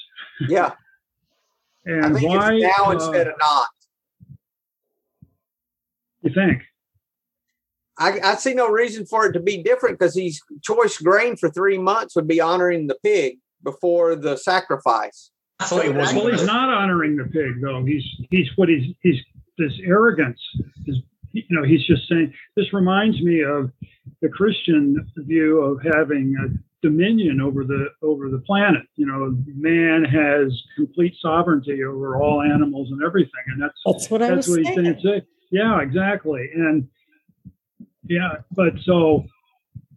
Yeah. 0.49 0.73
I 1.87 1.91
And 1.91 2.17
think 2.17 2.29
why? 2.29 2.55
it's 2.55 2.63
now 2.79 2.87
uh, 2.87 2.93
instead 2.93 3.27
of 3.27 3.35
not. 3.39 3.69
You 6.25 6.35
think? 6.35 6.63
I, 7.99 8.19
I 8.25 8.35
see 8.37 8.55
no 8.55 8.69
reason 8.69 9.07
for 9.07 9.27
it 9.27 9.33
to 9.35 9.41
be 9.41 9.63
different 9.63 9.99
because 9.99 10.15
he's 10.15 10.41
choice 10.63 10.99
grain 10.99 11.37
for 11.37 11.49
three 11.51 11.79
months 11.79 12.17
would 12.17 12.27
be 12.27 12.41
honoring 12.41 12.89
the 12.89 12.97
pig 13.05 13.39
before 13.63 14.17
the 14.17 14.37
sacrifice. 14.37 15.31
I 15.61 15.67
thought 15.67 15.85
he 15.85 15.91
wasn't. 15.91 16.23
Well, 16.23 16.33
he's 16.33 16.41
gonna- 16.45 16.53
not 16.53 16.69
honoring 16.71 17.17
the 17.17 17.25
pig, 17.25 17.61
though. 17.63 17.85
He's 17.85 18.05
he's 18.31 18.49
what 18.57 18.69
he's 18.69 18.95
he's 19.03 19.17
this 19.59 19.73
arrogance. 19.85 20.41
Is 20.87 20.97
you 21.33 21.45
know 21.51 21.63
he's 21.63 21.87
just 21.87 22.09
saying. 22.09 22.33
This 22.57 22.73
reminds 22.73 23.21
me 23.23 23.43
of 23.43 23.71
the 24.21 24.29
Christian 24.29 24.97
view 25.17 25.61
of 25.61 25.81
having 25.95 26.35
a 26.45 26.49
dominion 26.85 27.41
over 27.41 27.65
the 27.65 27.87
over 28.03 28.29
the 28.29 28.41
planet. 28.41 28.83
You 28.97 29.07
know, 29.07 29.37
man 29.47 30.05
has 30.05 30.53
complete 30.77 31.15
sovereignty 31.21 31.85
over 31.85 32.21
all 32.21 32.43
animals 32.43 32.91
and 32.91 33.03
everything, 33.05 33.45
and 33.47 33.63
that's 33.63 33.79
That's 33.87 34.11
what 34.11 34.23
I 34.23 34.33
was 34.33 34.49
what 34.49 34.59
he's 34.59 34.75
saying. 34.75 35.23
Yeah, 35.55 35.81
exactly. 35.81 36.51
And 36.53 36.89
yeah, 38.09 38.39
but 38.51 38.73
so 38.85 39.25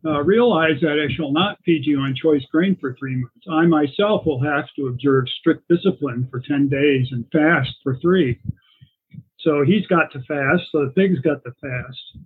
uh, 0.06 0.22
realize 0.22 0.80
that 0.82 1.04
I 1.04 1.12
shall 1.16 1.32
not 1.32 1.58
feed 1.66 1.84
you 1.84 2.00
on 2.00 2.14
choice 2.16 2.44
grain 2.52 2.78
for 2.80 2.96
three 3.00 3.16
months. 3.16 3.46
I 3.50 3.66
myself 3.66 4.24
will 4.28 4.42
have 4.44 4.66
to 4.76 4.88
observe 4.88 5.26
strict 5.40 5.68
discipline 5.68 6.28
for 6.30 6.40
10 6.40 6.70
days 6.70 7.08
and 7.12 7.26
fast 7.32 7.72
for 7.82 7.98
three. 8.00 8.40
So 9.40 9.64
he's 9.66 9.88
got 9.88 10.12
to 10.12 10.20
fast. 10.28 10.64
So 10.72 10.86
the 10.86 10.92
pig's 10.96 11.20
got 11.22 11.44
to 11.44 11.52
fast. 11.60 12.18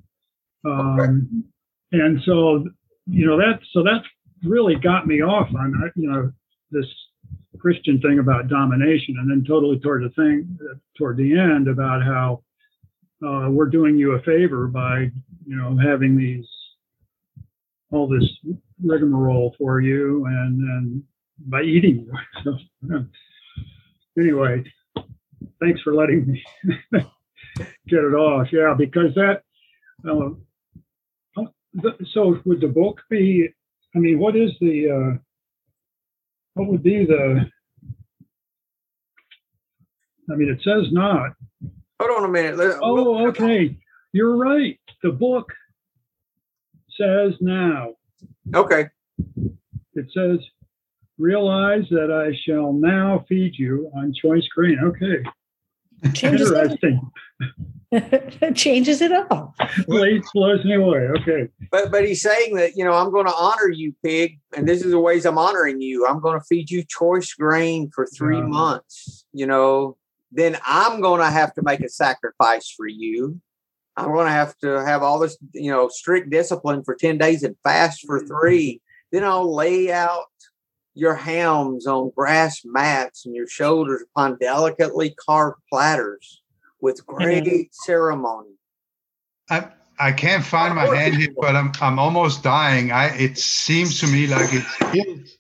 Um, 0.65 1.45
And 1.93 2.21
so, 2.25 2.65
you 3.05 3.25
know, 3.25 3.37
that, 3.37 3.59
so 3.71 3.81
that 3.83 4.03
really 4.43 4.75
got 4.75 5.07
me 5.07 5.21
off 5.21 5.47
on, 5.57 5.73
uh, 5.81 5.89
you 5.95 6.09
know, 6.09 6.31
this 6.69 6.85
Christian 7.59 8.01
thing 8.01 8.19
about 8.19 8.47
domination, 8.49 9.15
and 9.19 9.29
then 9.29 9.45
totally 9.47 9.79
toward 9.79 10.03
the 10.03 10.09
thing 10.09 10.57
toward 10.97 11.17
the 11.17 11.37
end 11.37 11.67
about 11.67 12.01
how 12.01 12.43
uh, 13.25 13.47
we're 13.49 13.69
doing 13.69 13.97
you 13.97 14.13
a 14.13 14.21
favor 14.23 14.67
by 14.67 15.09
you 15.45 15.55
know 15.55 15.77
having 15.77 16.17
these 16.17 16.45
all 17.91 18.07
this 18.07 18.23
rigmarole 18.83 19.55
for 19.57 19.81
you 19.81 20.25
and 20.25 20.61
and 20.61 21.03
by 21.47 21.61
eating 21.61 22.07
you. 22.07 22.13
So, 24.17 24.21
anyway, 24.21 24.63
thanks 25.61 25.81
for 25.81 25.93
letting 25.93 26.27
me 26.27 26.43
get 27.87 27.99
it 27.99 28.13
off. 28.13 28.47
Yeah, 28.51 28.75
because 28.77 29.13
that. 29.15 29.43
Uh, 30.07 30.31
so 32.13 32.39
would 32.45 32.59
the 32.61 32.67
book 32.67 33.01
be? 33.09 33.47
I 33.95 33.99
mean, 33.99 34.19
what 34.19 34.35
is 34.35 34.51
the? 34.59 34.89
Uh, 34.89 35.17
what 36.55 36.67
would 36.67 36.83
be 36.83 37.05
the? 37.05 37.45
I 40.29 40.35
mean, 40.35 40.49
it 40.49 40.61
says 40.63 40.91
not. 40.91 41.31
Hold 42.01 42.17
on 42.17 42.25
a 42.25 42.31
minute. 42.31 42.57
Let- 42.57 42.77
Oh, 42.81 43.27
okay. 43.27 43.77
You're 44.11 44.35
right. 44.35 44.79
The 45.03 45.11
book 45.11 45.51
says 46.99 47.33
now. 47.39 47.93
Okay. 48.55 48.87
It 49.93 50.05
says, 50.13 50.39
realize 51.19 51.83
that 51.91 52.11
I 52.11 52.35
shall 52.45 52.73
now 52.73 53.23
feed 53.29 53.53
you 53.57 53.91
on 53.95 54.13
choice 54.13 54.47
grain. 54.55 54.79
Okay. 54.83 55.23
Changes 56.13 56.51
Interesting. 56.51 57.11
it 57.91 58.55
changes 58.55 59.01
it 59.01 59.11
all. 59.11 59.53
Blows 59.87 60.21
blows 60.33 60.65
me 60.65 60.73
away. 60.75 61.07
Okay. 61.19 61.47
But 61.71 61.91
but 61.91 62.05
he's 62.05 62.21
saying 62.21 62.55
that 62.55 62.75
you 62.75 62.83
know 62.83 62.93
I'm 62.93 63.11
going 63.11 63.27
to 63.27 63.33
honor 63.35 63.69
you, 63.69 63.93
pig, 64.03 64.39
and 64.55 64.67
this 64.67 64.83
is 64.83 64.91
the 64.91 64.99
ways 64.99 65.25
I'm 65.25 65.37
honoring 65.37 65.79
you. 65.81 66.07
I'm 66.07 66.19
going 66.19 66.39
to 66.39 66.45
feed 66.45 66.71
you 66.71 66.83
choice 66.87 67.33
grain 67.35 67.91
for 67.93 68.07
three 68.07 68.37
Yeah. 68.37 68.45
months. 68.47 69.25
You 69.33 69.45
know, 69.45 69.97
then 70.31 70.57
I'm 70.65 71.01
going 71.01 71.21
to 71.21 71.29
have 71.29 71.53
to 71.55 71.61
make 71.61 71.81
a 71.81 71.89
sacrifice 71.89 72.73
for 72.75 72.87
you. 72.87 73.39
I'm 73.97 74.13
going 74.13 74.27
to 74.27 74.31
have 74.31 74.57
to 74.59 74.83
have 74.85 75.03
all 75.03 75.19
this 75.19 75.37
you 75.53 75.71
know 75.71 75.89
strict 75.89 76.29
discipline 76.29 76.83
for 76.83 76.95
ten 76.95 77.17
days 77.17 77.43
and 77.43 77.55
fast 77.63 78.05
for 78.05 78.25
three. 78.25 78.81
Then 79.11 79.23
I'll 79.23 79.53
lay 79.53 79.91
out 79.91 80.25
your 80.93 81.15
hams 81.15 81.87
on 81.87 82.11
grass 82.15 82.61
mats 82.65 83.25
and 83.25 83.35
your 83.35 83.47
shoulders 83.47 84.03
upon 84.03 84.37
delicately 84.39 85.15
carved 85.25 85.57
platters 85.69 86.41
with 86.81 87.05
great 87.05 87.73
ceremony. 87.73 88.55
I 89.49 89.67
I 89.99 90.11
can't 90.11 90.43
find 90.43 90.75
my 90.75 90.87
hand 90.95 91.15
here, 91.15 91.33
but 91.37 91.55
I'm 91.55 91.71
I'm 91.81 91.99
almost 91.99 92.43
dying. 92.43 92.91
I 92.91 93.15
it 93.15 93.37
seems 93.37 93.99
to 93.99 94.07
me 94.07 94.27
like 94.27 94.49
it's 94.51 94.93
guilt. 94.93 95.37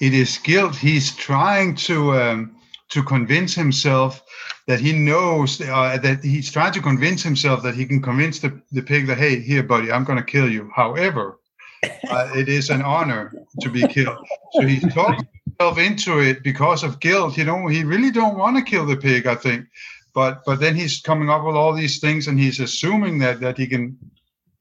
It 0.00 0.14
is 0.14 0.38
guilt. 0.38 0.74
He's 0.76 1.14
trying 1.14 1.74
to 1.76 2.14
um, 2.14 2.56
to 2.90 3.02
convince 3.02 3.54
himself 3.54 4.22
that 4.66 4.80
he 4.80 4.92
knows 4.92 5.60
uh, 5.60 5.98
that 6.02 6.22
he's 6.22 6.50
trying 6.50 6.72
to 6.72 6.82
convince 6.82 7.22
himself 7.22 7.62
that 7.62 7.74
he 7.74 7.86
can 7.86 8.02
convince 8.02 8.40
the, 8.40 8.60
the 8.72 8.82
pig 8.82 9.06
that 9.06 9.18
hey 9.18 9.40
here 9.40 9.62
buddy 9.62 9.90
I'm 9.90 10.04
going 10.04 10.18
to 10.18 10.24
kill 10.24 10.50
you. 10.50 10.70
However, 10.74 11.38
uh, 11.82 12.30
it 12.34 12.48
is 12.48 12.70
an 12.70 12.82
honor 12.82 13.32
to 13.60 13.70
be 13.70 13.86
killed. 13.86 14.18
So 14.52 14.66
he 14.66 14.80
talks 14.80 15.22
himself 15.44 15.78
into 15.78 16.20
it 16.20 16.42
because 16.42 16.82
of 16.84 17.00
guilt. 17.00 17.36
You 17.36 17.44
know 17.44 17.66
he 17.68 17.84
really 17.84 18.10
don't 18.10 18.36
want 18.36 18.56
to 18.56 18.62
kill 18.62 18.86
the 18.86 18.96
pig. 18.96 19.26
I 19.26 19.34
think 19.34 19.66
but 20.14 20.44
but 20.44 20.60
then 20.60 20.74
he's 20.74 21.00
coming 21.00 21.30
up 21.30 21.44
with 21.44 21.56
all 21.56 21.72
these 21.72 22.00
things 22.00 22.26
and 22.28 22.38
he's 22.38 22.60
assuming 22.60 23.18
that 23.18 23.40
that 23.40 23.56
he 23.56 23.66
can 23.66 23.96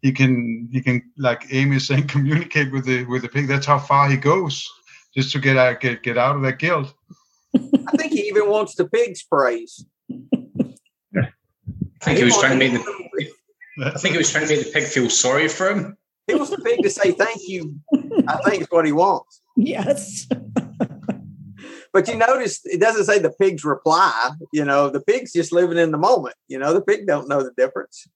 he 0.01 0.11
can 0.11 0.69
he 0.71 0.81
can 0.81 1.01
like 1.17 1.45
Amy 1.51 1.77
is 1.77 1.87
saying 1.87 2.07
communicate 2.15 2.71
with 2.71 2.85
the 2.85 3.05
with 3.05 3.21
the 3.21 3.29
pig 3.29 3.47
that's 3.47 3.65
how 3.65 3.79
far 3.79 4.09
he 4.09 4.17
goes 4.17 4.67
just 5.15 5.31
to 5.31 5.39
get 5.39 5.57
out 5.57 5.79
get 5.79 6.03
get 6.03 6.17
out 6.17 6.35
of 6.35 6.41
that 6.43 6.59
guilt 6.59 6.93
I 7.55 7.97
think 7.97 8.13
he 8.13 8.27
even 8.27 8.49
wants 8.49 8.75
the 8.75 8.87
pig's 8.87 9.23
praise. 9.23 9.85
I 11.21 12.05
think 12.05 12.17
he 12.17 12.23
was 12.23 12.37
trying 12.37 12.57
to 12.57 12.69
make 12.69 12.73
the. 12.73 13.85
I 13.85 13.97
think 13.97 14.13
he 14.13 14.17
was 14.17 14.31
trying 14.31 14.47
to 14.47 14.55
make 14.55 14.65
the 14.65 14.71
pig 14.71 14.83
feel 14.83 15.09
sorry 15.09 15.47
for 15.47 15.69
him. 15.69 15.97
He 16.27 16.35
wants 16.35 16.51
the 16.51 16.57
pig 16.57 16.81
to 16.83 16.89
say 16.89 17.11
thank 17.11 17.41
you. 17.47 17.79
I 18.27 18.37
think 18.45 18.61
is 18.61 18.67
what 18.69 18.85
he 18.85 18.91
wants. 18.91 19.41
Yes. 19.57 20.27
But 21.91 22.07
you 22.07 22.15
notice 22.17 22.61
it 22.65 22.79
doesn't 22.79 23.05
say 23.05 23.19
the 23.19 23.31
pig's 23.31 23.65
reply. 23.65 24.31
You 24.53 24.63
know, 24.63 24.89
the 24.89 25.01
pig's 25.01 25.33
just 25.33 25.51
living 25.51 25.77
in 25.77 25.91
the 25.91 25.97
moment. 25.97 26.35
You 26.47 26.59
know, 26.59 26.73
the 26.73 26.81
pig 26.81 27.07
don't 27.07 27.27
know 27.27 27.41
the 27.41 27.51
difference. 27.57 28.07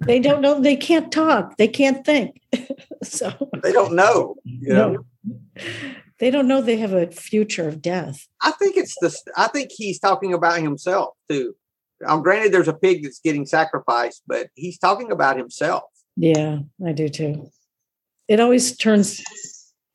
They 0.00 0.18
don't 0.18 0.40
know. 0.40 0.60
They 0.60 0.76
can't 0.76 1.10
talk. 1.10 1.56
They 1.56 1.68
can't 1.68 2.04
think. 2.04 2.40
so 3.02 3.32
They 3.62 3.72
don't 3.72 3.94
know. 3.94 4.36
You 4.44 4.74
know, 4.74 5.04
no. 5.24 5.34
They 6.24 6.30
don't 6.30 6.48
know 6.48 6.62
they 6.62 6.78
have 6.78 6.94
a 6.94 7.08
future 7.08 7.68
of 7.68 7.82
death. 7.82 8.26
I 8.40 8.52
think 8.52 8.78
it's 8.78 8.94
the. 8.98 9.14
I 9.36 9.46
think 9.48 9.70
he's 9.70 9.98
talking 9.98 10.32
about 10.32 10.62
himself 10.62 11.10
too. 11.28 11.54
Um, 12.06 12.22
granted, 12.22 12.50
there's 12.50 12.66
a 12.66 12.72
pig 12.72 13.02
that's 13.02 13.20
getting 13.20 13.44
sacrificed, 13.44 14.22
but 14.26 14.48
he's 14.54 14.78
talking 14.78 15.12
about 15.12 15.36
himself. 15.36 15.82
Yeah, 16.16 16.60
I 16.82 16.92
do 16.92 17.10
too. 17.10 17.50
It 18.26 18.40
always 18.40 18.74
turns 18.74 19.22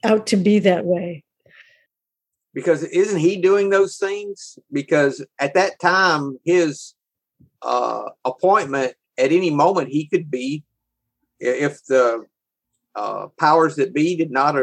out 0.04 0.28
to 0.28 0.38
be 0.38 0.60
that 0.60 0.86
way. 0.86 1.24
because 2.54 2.84
isn't 2.84 3.20
he 3.20 3.42
doing 3.42 3.72
those 3.72 3.98
things? 3.98 4.60
Because 4.72 5.26
at 5.40 5.56
that 5.56 5.80
time, 5.80 6.38
his 6.46 6.94
uh, 7.64 8.04
appointment 8.24 8.94
at 9.18 9.32
any 9.32 9.50
moment 9.50 9.90
he 9.90 10.06
could 10.06 10.30
be, 10.30 10.64
if 11.40 11.84
the 11.86 12.28
uh, 12.94 13.30
powers 13.40 13.78
that 13.78 13.96
be 13.96 14.16
did 14.16 14.30
not 14.30 14.54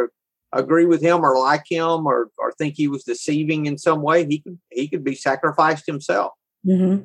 agree 0.58 0.86
with 0.86 1.02
him 1.02 1.25
or 1.25 1.38
like 1.38 1.64
him 1.68 2.06
or 2.06 2.30
or 2.38 2.52
think 2.52 2.75
he 2.76 2.88
was 2.88 3.04
deceiving 3.04 3.66
in 3.66 3.78
some 3.78 4.02
way, 4.02 4.26
he 4.26 4.40
could 4.40 4.58
he 4.70 4.88
could 4.88 5.04
be 5.04 5.14
sacrificed 5.14 5.86
himself. 5.86 6.32
hmm 6.64 6.96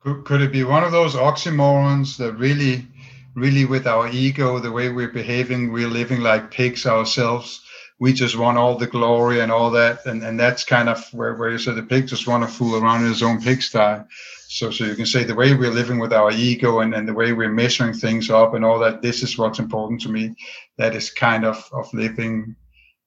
could, 0.00 0.24
could 0.24 0.40
it 0.40 0.52
be 0.52 0.62
one 0.62 0.84
of 0.84 0.92
those 0.92 1.14
oxymorons 1.14 2.16
that 2.18 2.34
really 2.34 2.86
really 3.34 3.64
with 3.64 3.86
our 3.86 4.08
ego 4.08 4.58
the 4.58 4.72
way 4.72 4.88
we're 4.88 5.08
behaving 5.08 5.72
we're 5.72 5.88
living 5.88 6.20
like 6.20 6.50
pigs 6.50 6.86
ourselves. 6.86 7.62
We 7.98 8.12
just 8.12 8.36
want 8.36 8.58
all 8.58 8.76
the 8.76 8.86
glory 8.86 9.40
and 9.40 9.50
all 9.50 9.70
that. 9.72 10.06
And 10.06 10.22
and 10.22 10.38
that's 10.38 10.64
kind 10.64 10.88
of 10.88 11.06
where, 11.12 11.34
where 11.34 11.50
you 11.50 11.58
say 11.58 11.72
the 11.72 11.82
pig 11.82 12.08
just 12.08 12.26
want 12.26 12.44
to 12.44 12.48
fool 12.48 12.76
around 12.76 13.02
in 13.02 13.08
his 13.08 13.22
own 13.22 13.40
pigsty 13.42 14.04
so 14.48 14.70
so 14.70 14.84
you 14.84 14.94
can 14.94 15.06
say 15.06 15.24
the 15.24 15.34
way 15.34 15.54
we're 15.54 15.70
living 15.70 15.98
with 15.98 16.12
our 16.12 16.30
ego 16.30 16.80
and, 16.80 16.94
and 16.94 17.08
the 17.08 17.14
way 17.14 17.32
we're 17.32 17.52
measuring 17.52 17.92
things 17.92 18.30
up 18.30 18.54
and 18.54 18.64
all 18.64 18.78
that 18.78 19.02
this 19.02 19.22
is 19.22 19.36
what's 19.38 19.58
important 19.58 20.00
to 20.00 20.08
me 20.08 20.34
that 20.78 20.94
is 20.94 21.10
kind 21.10 21.44
of 21.44 21.68
of 21.72 21.92
living 21.92 22.54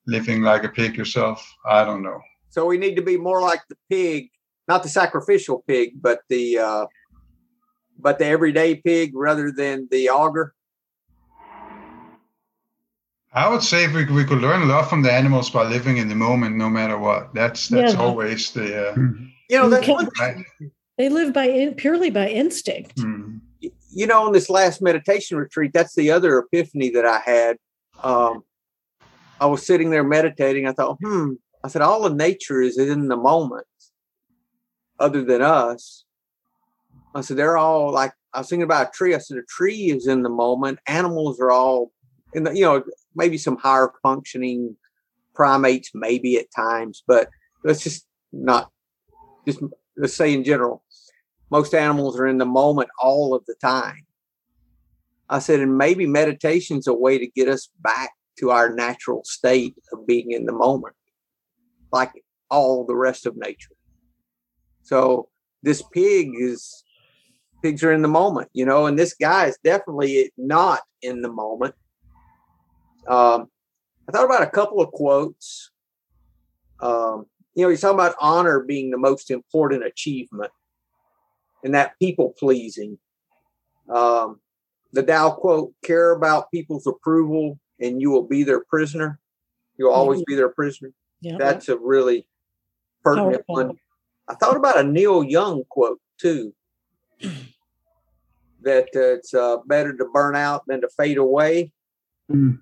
living 0.08 0.42
like 0.42 0.64
a 0.64 0.70
pig 0.70 0.96
yourself 0.98 1.54
i 1.66 1.84
don't 1.84 2.04
know 2.04 2.20
So 2.50 2.66
we 2.66 2.78
need 2.78 2.96
to 2.96 3.02
be 3.02 3.18
more 3.18 3.42
like 3.42 3.62
the 3.70 3.78
pig, 3.90 4.30
not 4.68 4.82
the 4.84 4.90
sacrificial 4.90 5.64
pig, 5.68 6.02
but 6.02 6.22
the 6.30 6.58
uh, 6.58 6.86
but 8.00 8.18
the 8.18 8.26
everyday 8.26 8.76
pig 8.76 9.12
rather 9.14 9.52
than 9.52 9.88
the 9.92 10.10
augur? 10.10 10.54
I 13.34 13.48
would 13.48 13.62
say 13.62 13.88
we, 13.88 14.06
we 14.06 14.26
could 14.26 14.42
learn 14.42 14.64
a 14.64 14.66
lot 14.66 14.90
from 14.90 15.04
the 15.04 15.14
animals 15.14 15.52
by 15.52 15.64
living 15.70 15.98
in 15.98 16.10
the 16.10 16.16
moment, 16.16 16.56
no 16.58 16.70
matter 16.70 16.98
what. 16.98 17.34
That's 17.34 17.68
that's 17.68 17.94
Yeah. 17.94 18.02
always 18.02 18.52
the 18.52 18.90
uh, 18.90 18.96
You 19.50 19.60
know, 19.60 19.70
that's 19.70 19.88
one 19.88 20.10
right. 20.20 20.38
They 21.00 21.08
live 21.08 21.32
by 21.34 21.46
in, 21.46 21.76
purely 21.76 22.10
by 22.10 22.28
instinct. 22.28 23.00
Hmm. 23.00 23.38
you 23.92 24.06
know, 24.06 24.26
on 24.26 24.34
this 24.34 24.50
last 24.50 24.82
meditation 24.82 25.38
retreat, 25.38 25.72
that's 25.74 25.96
the 25.96 26.12
other 26.12 26.38
epiphany 26.38 26.90
that 26.90 27.06
I 27.06 27.20
had. 27.20 27.58
Um, 28.04 28.44
I 29.40 29.46
was 29.46 29.66
sitting 29.66 29.92
there 29.92 30.04
meditating. 30.04 30.68
I 30.68 30.74
thought, 30.74 30.98
hmm, 31.02 31.36
I 31.64 31.70
said, 31.70 31.82
all 31.82 32.06
of 32.06 32.16
nature 32.16 32.62
is 32.62 32.78
in 32.78 33.08
the 33.08 33.16
moment, 33.16 33.66
other 35.00 35.24
than 35.24 35.42
us. 35.42 36.04
I 37.16 37.22
said, 37.22 37.38
they're 37.38 37.58
all 37.58 37.94
like, 37.94 38.12
I 38.34 38.40
was 38.40 38.50
thinking 38.50 38.64
about 38.64 38.90
a 38.90 38.92
tree. 38.92 39.16
I 39.16 39.20
said, 39.20 39.38
a 39.38 39.44
tree 39.44 39.92
is 39.92 40.06
in 40.06 40.22
the 40.22 40.30
moment. 40.30 40.80
Animals 40.86 41.40
are 41.40 41.50
all 41.50 41.94
in 42.34 42.44
the, 42.44 42.54
you 42.54 42.66
know, 42.66 42.84
maybe 43.16 43.38
some 43.38 43.56
higher 43.56 43.94
functioning 44.04 44.76
primates, 45.34 45.92
maybe 45.94 46.38
at 46.38 46.52
times, 46.54 47.04
but 47.08 47.30
let's 47.64 47.84
just 47.84 48.06
not, 48.34 48.70
just 49.48 49.62
let's 49.98 50.14
say 50.14 50.34
in 50.34 50.44
general 50.44 50.84
most 51.50 51.74
animals 51.74 52.20
are 52.20 52.28
in 52.28 52.38
the 52.38 52.46
moment 52.46 52.90
all 53.02 53.34
of 53.34 53.46
the 53.46 53.56
time. 53.56 54.06
I 55.30 55.40
said, 55.40 55.60
and 55.60 55.78
maybe 55.78 56.06
meditation's 56.08 56.88
a 56.88 56.94
way 56.94 57.18
to 57.18 57.28
get 57.28 57.48
us 57.48 57.70
back 57.82 58.12
to 58.40 58.52
our 58.52 58.74
natural 58.74 59.24
state 59.26 59.76
of 59.92 60.08
being 60.08 60.32
in 60.32 60.46
the 60.46 60.54
moment, 60.54 60.96
like 61.92 62.12
all 62.50 62.86
the 62.86 62.96
rest 62.96 63.26
of 63.26 63.38
nature. 63.38 63.76
So 64.82 65.30
this 65.62 65.84
pig 65.94 66.32
is 66.40 66.84
pigs 67.62 67.84
are 67.84 67.92
in 67.92 68.02
the 68.02 68.08
moment, 68.08 68.50
you 68.54 68.66
know, 68.66 68.86
and 68.86 68.98
this 68.98 69.14
guy 69.14 69.46
is 69.46 69.58
definitely 69.64 70.32
not 70.38 70.80
in 71.02 71.22
the 71.22 71.32
moment. 71.32 71.76
Um, 73.08 73.48
I 74.08 74.12
thought 74.12 74.26
about 74.26 74.44
a 74.44 74.50
couple 74.50 74.82
of 74.82 74.92
quotes. 74.92 75.72
Um, 76.80 77.26
you 77.54 77.64
know, 77.64 77.70
he's 77.70 77.82
talking 77.82 77.96
about 77.96 78.16
honor 78.20 78.62
being 78.62 78.90
the 78.90 78.98
most 78.98 79.30
important 79.30 79.84
achievement 79.84 80.52
and 81.64 81.74
that 81.74 81.98
people 82.00 82.34
pleasing. 82.38 82.98
Um, 83.90 84.40
the 84.94 85.04
Tao 85.04 85.32
quote, 85.32 85.74
care 85.84 86.12
about 86.12 86.52
people's 86.52 86.88
approval 86.88 87.60
and 87.80 88.02
you 88.02 88.10
will 88.10 88.28
be 88.28 88.44
their 88.44 88.62
prisoner. 88.62 89.20
You'll 89.78 89.92
always 89.92 90.24
be 90.24 90.36
their 90.36 90.50
prisoner. 90.50 90.92
Yeah. 91.22 91.38
That's 91.38 91.70
a 91.70 91.78
really 91.78 92.28
pertinent 93.04 93.46
Powerful. 93.48 93.56
one. 93.56 93.78
I 94.28 94.36
thought 94.36 94.58
about 94.58 94.80
a 94.80 94.84
Neil 94.84 95.24
Young 95.24 95.64
quote 95.70 96.00
too. 96.20 96.54
That 98.62 98.90
uh, 98.94 99.16
it's 99.16 99.34
uh, 99.34 99.60
better 99.68 99.96
to 99.96 100.04
burn 100.04 100.36
out 100.36 100.64
than 100.68 100.82
to 100.82 100.90
fade 100.90 101.18
away. 101.18 101.72
Mm. 102.30 102.60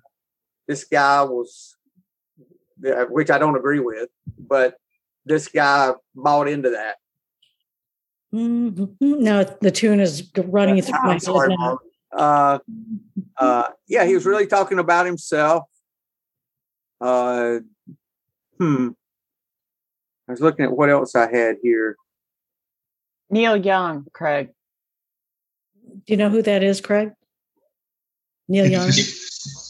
This 0.68 0.84
guy 0.84 1.24
was, 1.24 1.76
which 3.08 3.30
I 3.30 3.38
don't 3.38 3.56
agree 3.56 3.80
with, 3.80 4.08
but 4.38 4.76
this 5.26 5.48
guy 5.48 5.94
bought 6.14 6.46
into 6.46 6.70
that. 6.70 6.98
Mhm. 8.34 8.96
No, 9.00 9.44
the 9.44 9.70
tune 9.70 10.00
is 10.00 10.30
running 10.36 10.80
through 10.82 10.98
my 11.02 11.14
I'm 11.14 11.20
head 11.20 11.58
now. 11.58 11.78
Uh, 12.12 12.58
uh, 13.36 13.68
yeah, 13.86 14.04
he 14.04 14.14
was 14.14 14.26
really 14.26 14.46
talking 14.46 14.78
about 14.78 15.06
himself. 15.06 15.64
Uh, 17.00 17.60
hmm. 18.58 18.90
I 20.28 20.32
was 20.32 20.40
looking 20.40 20.66
at 20.66 20.72
what 20.72 20.90
else 20.90 21.14
I 21.14 21.30
had 21.30 21.56
here. 21.62 21.96
Neil 23.30 23.56
Young, 23.56 24.06
Craig. 24.12 24.50
Do 26.06 26.12
you 26.12 26.16
know 26.16 26.28
who 26.28 26.42
that 26.42 26.62
is, 26.62 26.80
Craig? 26.80 27.12
Neil 28.48 28.66
Young. 28.66 28.90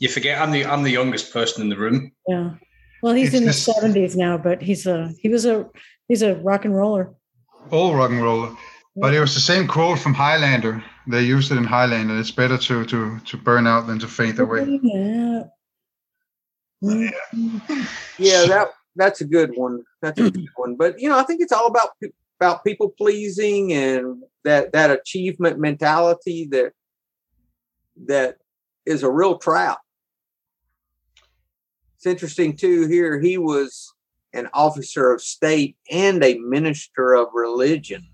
You 0.00 0.08
forget 0.08 0.40
I'm 0.40 0.50
the 0.50 0.64
I'm 0.64 0.82
the 0.82 0.90
youngest 0.90 1.32
person 1.32 1.62
in 1.62 1.68
the 1.68 1.76
room. 1.76 2.12
Yeah. 2.26 2.54
Well, 3.02 3.14
he's 3.14 3.34
in 3.34 3.44
his 3.44 3.62
seventies 3.64 4.16
now, 4.16 4.38
but 4.38 4.62
he's 4.62 4.86
a 4.86 5.12
he 5.20 5.28
was 5.28 5.46
a 5.46 5.68
he's 6.08 6.22
a 6.22 6.36
rock 6.36 6.64
and 6.64 6.74
roller. 6.74 7.14
All 7.70 7.94
rock 7.94 8.10
and 8.10 8.22
roll. 8.22 8.56
But 8.96 9.14
it 9.14 9.20
was 9.20 9.34
the 9.34 9.40
same 9.40 9.68
quote 9.68 9.98
from 9.98 10.14
Highlander. 10.14 10.82
They 11.06 11.22
used 11.22 11.52
it 11.52 11.56
in 11.56 11.64
Highlander. 11.64 12.18
It's 12.18 12.30
better 12.30 12.58
to 12.58 12.84
to 12.84 13.20
to 13.20 13.36
burn 13.36 13.66
out 13.66 13.86
than 13.86 13.98
to 14.00 14.08
faint 14.08 14.38
away. 14.38 14.80
Yeah. 14.82 15.44
Mm. 16.82 17.10
Yeah, 18.18 18.46
that 18.46 18.68
that's 18.96 19.20
a 19.20 19.24
good 19.24 19.52
one. 19.54 19.84
That's 20.02 20.18
a 20.20 20.30
good 20.30 20.48
one. 20.56 20.76
But 20.76 21.00
you 21.00 21.08
know, 21.08 21.18
I 21.18 21.22
think 21.22 21.40
it's 21.40 21.52
all 21.52 21.66
about 21.66 21.90
about 22.40 22.64
people 22.64 22.90
pleasing 22.90 23.72
and 23.72 24.22
that 24.44 24.72
that 24.72 24.90
achievement 24.90 25.58
mentality 25.58 26.48
that 26.50 26.72
that 28.06 28.36
is 28.84 29.02
a 29.02 29.10
real 29.10 29.38
trap. 29.38 29.78
It's 31.96 32.06
interesting 32.06 32.56
too. 32.56 32.86
Here, 32.86 33.20
he 33.20 33.38
was 33.38 33.92
an 34.32 34.48
officer 34.52 35.12
of 35.12 35.22
state 35.22 35.76
and 35.90 36.22
a 36.22 36.38
minister 36.38 37.14
of 37.14 37.28
religion. 37.32 38.06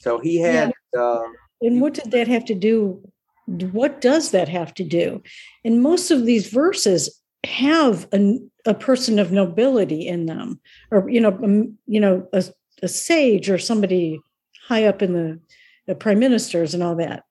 So 0.00 0.18
he 0.18 0.38
had. 0.38 0.72
Uh, 0.96 1.24
And 1.60 1.80
what 1.80 1.94
did 1.94 2.10
that 2.12 2.28
have 2.28 2.44
to 2.46 2.54
do? 2.54 3.00
What 3.46 4.00
does 4.00 4.30
that 4.30 4.48
have 4.48 4.74
to 4.74 4.84
do? 4.84 5.22
And 5.64 5.82
most 5.82 6.10
of 6.10 6.26
these 6.26 6.48
verses 6.48 7.20
have 7.44 8.06
a, 8.12 8.38
a 8.66 8.74
person 8.74 9.18
of 9.18 9.32
nobility 9.32 10.06
in 10.06 10.26
them, 10.26 10.60
or 10.90 11.08
you 11.08 11.20
know, 11.20 11.38
um, 11.42 11.78
you 11.86 12.00
know, 12.00 12.28
a, 12.32 12.44
a 12.82 12.88
sage 12.88 13.48
or 13.48 13.58
somebody 13.58 14.20
high 14.66 14.84
up 14.84 15.02
in 15.02 15.14
the, 15.14 15.40
the 15.86 15.94
prime 15.94 16.18
ministers 16.18 16.74
and 16.74 16.82
all 16.82 16.96
that. 16.96 17.24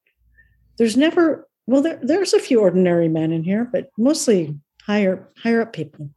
There's 0.77 0.97
never 0.97 1.47
well, 1.67 1.81
there, 1.81 1.99
there's 2.01 2.33
a 2.33 2.39
few 2.39 2.61
ordinary 2.61 3.09
men 3.09 3.31
in 3.31 3.43
here, 3.43 3.65
but 3.65 3.91
mostly 3.97 4.57
higher 4.81 5.29
higher 5.37 5.61
up 5.61 5.73
people. 5.73 6.09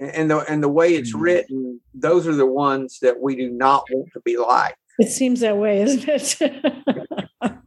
And 0.00 0.30
the 0.30 0.38
and 0.50 0.62
the 0.62 0.68
way 0.68 0.94
it's 0.94 1.14
Mhm. 1.14 1.20
written, 1.20 1.80
those 1.94 2.26
are 2.26 2.34
the 2.34 2.46
ones 2.46 2.98
that 3.02 3.20
we 3.20 3.36
do 3.36 3.50
not 3.50 3.84
want 3.90 4.08
to 4.14 4.20
be 4.20 4.36
like. 4.36 4.74
It 4.98 5.10
seems 5.10 5.40
that 5.40 5.56
way, 5.58 5.82
isn't 5.82 6.08
it? 6.08 6.36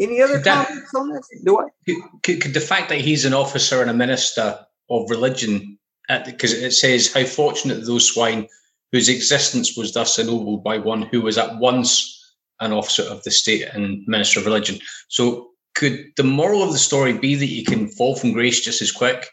Any 0.00 0.22
other 0.22 0.38
That- 0.38 0.66
comments 0.68 0.94
on 0.94 1.12
this? 1.12 1.28
Do 1.44 1.58
I? 1.58 1.64
Could, 2.22 2.40
could 2.40 2.54
the 2.54 2.60
fact 2.60 2.88
that 2.90 3.00
he's 3.00 3.24
an 3.24 3.34
officer 3.34 3.80
and 3.82 3.90
a 3.90 3.94
minister 3.94 4.58
of 4.90 5.10
religion, 5.10 5.78
because 6.24 6.52
it 6.52 6.72
says 6.72 7.12
how 7.12 7.24
fortunate 7.24 7.84
those 7.84 8.06
swine 8.12 8.46
whose 8.92 9.08
existence 9.08 9.76
was 9.76 9.92
thus 9.92 10.18
ennobled 10.18 10.62
by 10.64 10.78
one 10.78 11.02
who 11.02 11.20
was 11.20 11.36
at 11.36 11.58
once 11.58 12.14
an 12.60 12.72
officer 12.72 13.02
of 13.02 13.22
the 13.24 13.30
state 13.30 13.68
and 13.72 14.06
minister 14.06 14.40
of 14.40 14.46
religion. 14.46 14.78
So 15.08 15.47
could 15.78 16.12
the 16.16 16.24
moral 16.24 16.62
of 16.62 16.72
the 16.72 16.78
story 16.78 17.12
be 17.16 17.36
that 17.36 17.46
you 17.46 17.64
can 17.64 17.88
fall 17.88 18.16
from 18.16 18.32
grace 18.32 18.60
just 18.60 18.82
as 18.82 18.90
quick, 18.90 19.28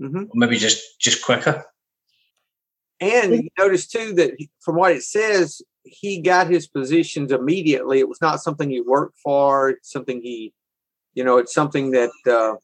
Mhm. 0.00 0.24
or 0.24 0.34
maybe 0.34 0.56
just 0.56 0.98
just 0.98 1.22
quicker? 1.22 1.64
And 2.98 3.34
you 3.44 3.48
notice 3.58 3.86
too 3.86 4.14
that 4.14 4.30
from 4.60 4.76
what 4.76 4.92
it 4.92 5.02
says, 5.02 5.60
he 5.84 6.20
got 6.20 6.48
his 6.48 6.66
positions 6.66 7.30
immediately. 7.32 7.98
It 7.98 8.08
was 8.08 8.20
not 8.22 8.40
something 8.40 8.70
he 8.70 8.80
worked 8.80 9.18
for. 9.18 9.70
It's 9.70 9.90
something 9.90 10.22
he, 10.22 10.54
you 11.12 11.24
know, 11.24 11.36
it's 11.38 11.52
something 11.52 11.90
that 11.90 12.12
uh, 12.26 12.54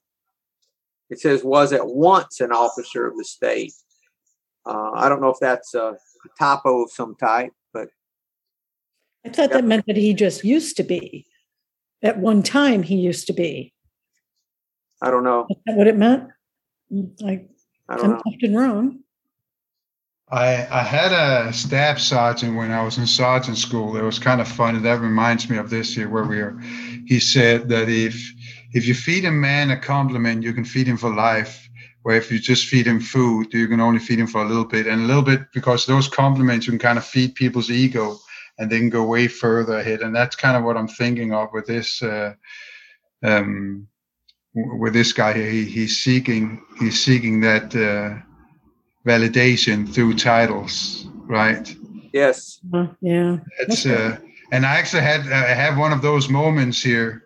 it 1.11 1.21
says 1.21 1.45
was 1.45 1.73
at 1.73 1.87
once 1.87 2.41
an 2.41 2.53
officer 2.53 3.07
of 3.07 3.17
the 3.19 3.25
state. 3.25 3.75
Uh, 4.65 4.93
I 4.95 5.09
don't 5.09 5.21
know 5.21 5.31
if 5.31 5.41
that's 5.41 5.75
a, 5.75 5.89
a 5.89 6.29
typo 6.39 6.85
of 6.85 6.93
some 6.93 7.15
type, 7.17 7.53
but 7.73 7.89
I 9.27 9.31
thought 9.31 9.51
that 9.51 9.65
meant 9.65 9.87
that 9.87 9.97
he 9.97 10.15
just 10.15 10.45
used 10.45 10.77
to 10.79 10.83
be. 10.83 11.27
At 12.03 12.19
one 12.19 12.43
time, 12.43 12.83
he 12.83 12.97
used 12.97 13.27
to 13.27 13.33
be. 13.33 13.73
I 15.03 15.11
don't 15.11 15.25
know. 15.25 15.47
Is 15.51 15.57
that 15.67 15.77
what 15.77 15.87
it 15.87 15.97
meant? 15.97 16.29
I, 17.25 17.45
I 17.89 17.97
don't 17.97 18.05
I'm 18.05 18.11
know. 18.13 18.23
often 18.27 18.57
wrong. 18.57 18.99
I 20.31 20.67
I 20.71 20.83
had 20.83 21.13
a 21.13 21.53
staff 21.53 21.99
sergeant 21.99 22.57
when 22.57 22.71
I 22.71 22.83
was 22.83 22.99
in 22.99 23.07
sergeant 23.07 23.59
school. 23.59 23.97
It 23.97 24.03
was 24.03 24.19
kind 24.19 24.41
of 24.41 24.49
funny. 24.49 24.79
That 24.79 25.01
reminds 25.01 25.49
me 25.49 25.57
of 25.57 25.71
this 25.71 25.95
here 25.95 26.09
where 26.09 26.25
we 26.25 26.41
are. 26.41 26.59
He 27.07 27.19
said 27.21 27.69
that 27.71 27.89
if 27.89 28.15
if 28.73 28.87
you 28.87 28.95
feed 28.95 29.25
a 29.25 29.31
man 29.31 29.71
a 29.71 29.77
compliment, 29.77 30.43
you 30.43 30.53
can 30.53 30.65
feed 30.65 30.87
him 30.87 30.99
for 30.99 31.15
life. 31.15 31.69
Where 32.03 32.17
if 32.17 32.31
you 32.31 32.39
just 32.39 32.69
feed 32.69 32.87
him 32.87 33.01
food, 33.01 33.53
you 33.53 33.69
can 33.69 33.81
only 33.81 33.99
feed 33.99 34.19
him 34.19 34.27
for 34.27 34.43
a 34.43 34.49
little 34.49 34.65
bit, 34.65 34.87
and 34.87 35.03
a 35.03 35.07
little 35.07 35.23
bit 35.23 35.41
because 35.53 35.85
those 35.87 36.09
compliments 36.09 36.67
you 36.67 36.73
can 36.73 36.79
kind 36.79 36.99
of 36.99 37.05
feed 37.05 37.35
people's 37.35 37.71
ego, 37.71 38.19
and 38.59 38.71
then 38.71 38.89
go 38.89 39.05
way 39.05 39.29
further 39.29 39.79
ahead. 39.79 40.01
And 40.01 40.15
that's 40.15 40.37
kind 40.37 40.57
of 40.57 40.65
what 40.65 40.77
I'm 40.77 40.89
thinking 40.89 41.33
of 41.33 41.53
with 41.53 41.67
this. 41.67 42.03
Uh, 42.03 42.35
um, 43.23 43.89
with 44.55 44.93
this 44.93 45.13
guy 45.13 45.33
here, 45.33 45.51
he, 45.51 45.65
he's 45.65 45.99
seeking 45.99 46.65
he's 46.79 47.03
seeking 47.03 47.41
that 47.41 47.75
uh, 47.77 48.19
validation 49.09 49.93
through 49.93 50.15
titles, 50.15 51.07
right? 51.27 51.75
Yes. 52.13 52.61
Uh, 52.73 52.89
yeah. 53.01 53.39
It's 53.61 53.87
Okay. 53.87 54.15
uh, 54.15 54.17
and 54.53 54.65
I 54.65 54.77
actually 54.79 55.03
had 55.03 55.21
I 55.21 55.55
have 55.55 55.79
one 55.79 55.93
of 55.93 56.03
those 56.03 56.29
moments 56.29 56.83
here 56.83 57.25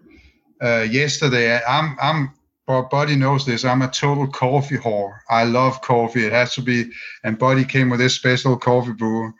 uh, 0.62 0.86
yesterday. 0.90 1.60
I'm 1.66 1.96
I'm 2.00 2.34
but 2.66 2.90
Buddy 2.90 3.16
knows 3.16 3.44
this. 3.44 3.64
I'm 3.64 3.82
a 3.82 3.88
total 3.88 4.26
coffee 4.28 4.78
whore. 4.78 5.18
I 5.28 5.44
love 5.44 5.82
coffee. 5.82 6.24
It 6.24 6.32
has 6.32 6.54
to 6.54 6.62
be. 6.62 6.90
And 7.24 7.38
Buddy 7.38 7.64
came 7.64 7.90
with 7.90 8.00
this 8.00 8.14
special 8.14 8.56
coffee 8.56 8.92
brew, 8.92 9.34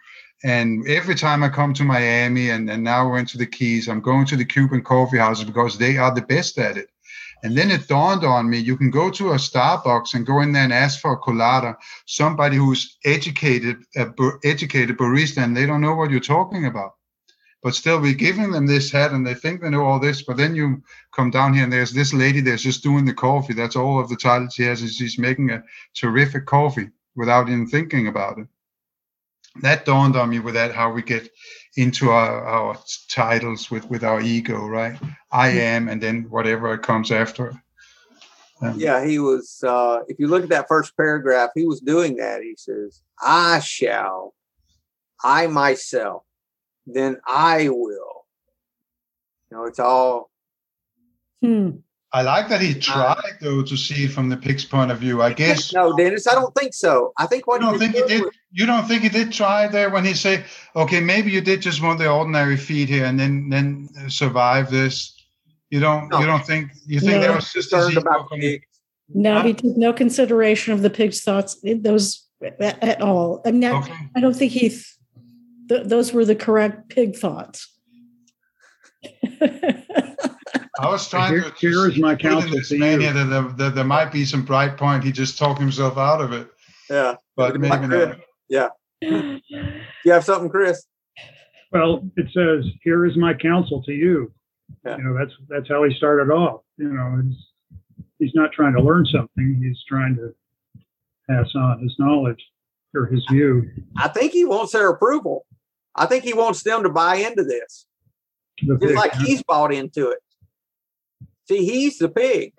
And 0.44 0.86
every 0.88 1.14
time 1.14 1.42
I 1.42 1.48
come 1.48 1.72
to 1.74 1.84
Miami 1.84 2.50
and, 2.50 2.68
and 2.68 2.82
now 2.82 3.08
we're 3.08 3.18
into 3.18 3.38
the 3.38 3.46
Keys, 3.46 3.88
I'm 3.88 4.00
going 4.00 4.26
to 4.26 4.36
the 4.36 4.44
Cuban 4.44 4.82
coffee 4.82 5.18
houses 5.18 5.44
because 5.44 5.78
they 5.78 5.96
are 5.96 6.12
the 6.12 6.22
best 6.22 6.58
at 6.58 6.76
it. 6.76 6.88
And 7.44 7.56
then 7.56 7.70
it 7.70 7.88
dawned 7.88 8.24
on 8.24 8.48
me, 8.48 8.58
you 8.58 8.76
can 8.76 8.90
go 8.90 9.10
to 9.10 9.32
a 9.32 9.36
Starbucks 9.36 10.14
and 10.14 10.26
go 10.26 10.40
in 10.40 10.52
there 10.52 10.62
and 10.62 10.72
ask 10.72 11.00
for 11.00 11.12
a 11.12 11.16
colada, 11.16 11.76
somebody 12.06 12.56
who's 12.56 12.98
educated, 13.04 13.84
a 13.96 14.06
educated 14.44 14.96
barista, 14.96 15.42
and 15.42 15.56
they 15.56 15.66
don't 15.66 15.80
know 15.80 15.94
what 15.94 16.10
you're 16.10 16.20
talking 16.20 16.66
about. 16.66 16.94
But 17.62 17.74
still, 17.74 18.00
we're 18.00 18.14
giving 18.14 18.50
them 18.50 18.66
this 18.66 18.90
hat 18.90 19.12
and 19.12 19.24
they 19.24 19.34
think 19.34 19.60
they 19.60 19.70
know 19.70 19.84
all 19.84 20.00
this. 20.00 20.22
But 20.22 20.36
then 20.36 20.56
you 20.56 20.82
come 21.12 21.30
down 21.30 21.54
here 21.54 21.64
and 21.64 21.72
there's 21.72 21.92
this 21.92 22.12
lady 22.12 22.40
that's 22.40 22.62
just 22.62 22.82
doing 22.82 23.04
the 23.04 23.14
coffee. 23.14 23.54
That's 23.54 23.76
all 23.76 24.00
of 24.00 24.08
the 24.08 24.16
title 24.16 24.48
she 24.48 24.64
has 24.64 24.82
is 24.82 24.96
she's 24.96 25.18
making 25.18 25.50
a 25.50 25.62
terrific 25.94 26.46
coffee 26.46 26.90
without 27.14 27.48
even 27.48 27.68
thinking 27.68 28.08
about 28.08 28.38
it. 28.38 28.48
That 29.60 29.84
dawned 29.84 30.16
on 30.16 30.30
me 30.30 30.38
with 30.38 30.54
that, 30.54 30.74
how 30.74 30.90
we 30.90 31.02
get 31.02 31.28
into 31.76 32.10
our, 32.10 32.46
our 32.46 32.78
titles 33.10 33.70
with, 33.70 33.88
with 33.90 34.02
our 34.02 34.20
ego, 34.20 34.66
right? 34.66 34.98
I 35.30 35.48
am, 35.48 35.88
and 35.88 36.02
then 36.02 36.24
whatever 36.30 36.76
comes 36.78 37.10
after. 37.10 37.62
Um, 38.62 38.78
yeah, 38.78 39.04
he 39.04 39.18
was. 39.18 39.62
Uh, 39.66 40.00
if 40.08 40.18
you 40.18 40.28
look 40.28 40.44
at 40.44 40.48
that 40.50 40.68
first 40.68 40.96
paragraph, 40.96 41.50
he 41.54 41.66
was 41.66 41.80
doing 41.80 42.16
that. 42.16 42.42
He 42.42 42.54
says, 42.56 43.02
"I 43.20 43.58
shall, 43.60 44.34
I 45.22 45.48
myself, 45.48 46.22
then 46.86 47.18
I 47.26 47.68
will." 47.68 48.26
You 49.50 49.56
know, 49.56 49.64
it's 49.64 49.80
all. 49.80 50.30
Hmm. 51.42 51.70
I 52.14 52.22
like 52.22 52.48
that 52.50 52.60
he 52.60 52.72
uh, 52.72 52.80
tried 52.80 53.38
though 53.40 53.62
to 53.62 53.76
see 53.76 54.04
it 54.04 54.12
from 54.12 54.28
the 54.28 54.36
pig's 54.36 54.64
point 54.64 54.90
of 54.90 54.98
view. 54.98 55.22
I 55.22 55.32
guess 55.32 55.72
no, 55.72 55.96
Dennis, 55.96 56.26
I 56.26 56.34
don't 56.34 56.54
think 56.54 56.74
so. 56.74 57.12
I 57.18 57.26
think 57.26 57.46
what 57.46 57.60
you 57.60 57.66
don't 57.66 57.78
think 57.78 57.94
he 57.94 58.02
did. 58.02 58.24
You 58.50 58.66
don't 58.66 58.86
think 58.86 59.02
he 59.02 59.08
did 59.08 59.32
try 59.32 59.66
there 59.66 59.88
when 59.88 60.04
he 60.04 60.12
say, 60.12 60.44
"Okay, 60.76 61.00
maybe 61.00 61.30
you 61.30 61.40
did 61.40 61.62
just 61.62 61.82
want 61.82 61.98
the 61.98 62.10
ordinary 62.10 62.58
feed 62.58 62.90
here 62.90 63.06
and 63.06 63.18
then 63.18 63.48
then 63.48 63.88
survive 64.08 64.70
this." 64.70 65.16
You 65.70 65.80
don't. 65.80 66.10
No. 66.10 66.20
You 66.20 66.26
don't 66.26 66.46
think. 66.46 66.70
You 66.86 67.00
think 67.00 67.12
no. 67.12 67.20
that 67.20 67.34
was 67.34 67.50
just 67.50 67.70
concerned 67.70 67.96
about 67.96 68.30
pigs. 68.30 68.66
No, 69.14 69.36
huh? 69.36 69.44
he 69.44 69.54
took 69.54 69.76
no 69.76 69.92
consideration 69.94 70.74
of 70.74 70.82
the 70.82 70.90
pig's 70.90 71.22
thoughts. 71.22 71.56
Eh, 71.64 71.76
those 71.80 72.26
at, 72.42 72.82
at 72.82 73.00
all. 73.00 73.40
I 73.46 73.52
mean, 73.52 73.64
okay. 73.64 73.92
I, 73.92 74.10
I 74.16 74.20
don't 74.20 74.36
think 74.36 74.52
he. 74.52 74.68
Th- 75.68 75.86
those 75.86 76.12
were 76.12 76.26
the 76.26 76.34
correct 76.34 76.90
pig 76.90 77.16
thoughts. 77.16 77.74
I 80.82 80.90
was 80.90 81.08
trying 81.08 81.32
here, 81.32 81.42
to. 81.44 81.54
Here 81.56 81.88
is 81.88 81.96
my 81.96 82.16
counsel 82.16 82.50
this 82.50 82.72
man 82.72 83.00
here 83.00 83.12
that 83.12 83.26
there, 83.26 83.42
that 83.42 83.74
there 83.76 83.84
might 83.84 84.10
be 84.10 84.24
some 84.24 84.44
bright 84.44 84.76
point. 84.76 85.04
He 85.04 85.12
just 85.12 85.38
talked 85.38 85.60
himself 85.60 85.96
out 85.96 86.20
of 86.20 86.32
it. 86.32 86.48
Yeah, 86.90 87.14
but 87.36 87.58
maybe 87.60 87.86
not. 87.86 88.18
Yeah. 88.48 88.68
you 89.00 89.40
have 90.06 90.24
something, 90.24 90.50
Chris? 90.50 90.84
Well, 91.70 92.02
it 92.16 92.26
says, 92.34 92.68
"Here 92.82 93.06
is 93.06 93.16
my 93.16 93.32
counsel 93.32 93.80
to 93.84 93.92
you." 93.92 94.32
Yeah. 94.84 94.96
You 94.96 95.04
know, 95.04 95.16
that's 95.16 95.32
that's 95.48 95.68
how 95.68 95.84
he 95.84 95.94
started 95.94 96.32
off. 96.32 96.62
You 96.78 96.88
know, 96.88 97.22
he's 97.22 97.36
he's 98.18 98.34
not 98.34 98.50
trying 98.50 98.74
to 98.74 98.82
learn 98.82 99.06
something; 99.06 99.60
he's 99.62 99.78
trying 99.88 100.16
to 100.16 100.34
pass 101.30 101.48
on 101.54 101.80
his 101.80 101.94
knowledge 102.00 102.44
or 102.92 103.06
his 103.06 103.24
view. 103.30 103.70
I 103.96 104.08
think 104.08 104.32
he 104.32 104.44
wants 104.44 104.72
their 104.72 104.90
approval. 104.90 105.46
I 105.94 106.06
think 106.06 106.24
he 106.24 106.32
wants 106.32 106.64
them 106.64 106.82
to 106.82 106.88
buy 106.88 107.16
into 107.16 107.44
this, 107.44 107.86
just 108.58 108.94
like 108.94 109.14
he's 109.14 109.44
bought 109.44 109.72
into 109.72 110.10
it. 110.10 110.18
See, 111.48 111.64
he's 111.64 111.98
the 111.98 112.08
pig 112.08 112.52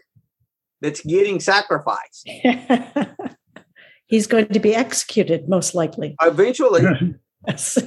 that's 0.81 1.01
getting 1.01 1.39
sacrificed. 1.39 2.29
he's 4.05 4.27
going 4.27 4.47
to 4.47 4.59
be 4.59 4.75
executed, 4.75 5.47
most 5.47 5.73
likely. 5.73 6.15
Eventually. 6.21 6.83
yes. 7.47 7.81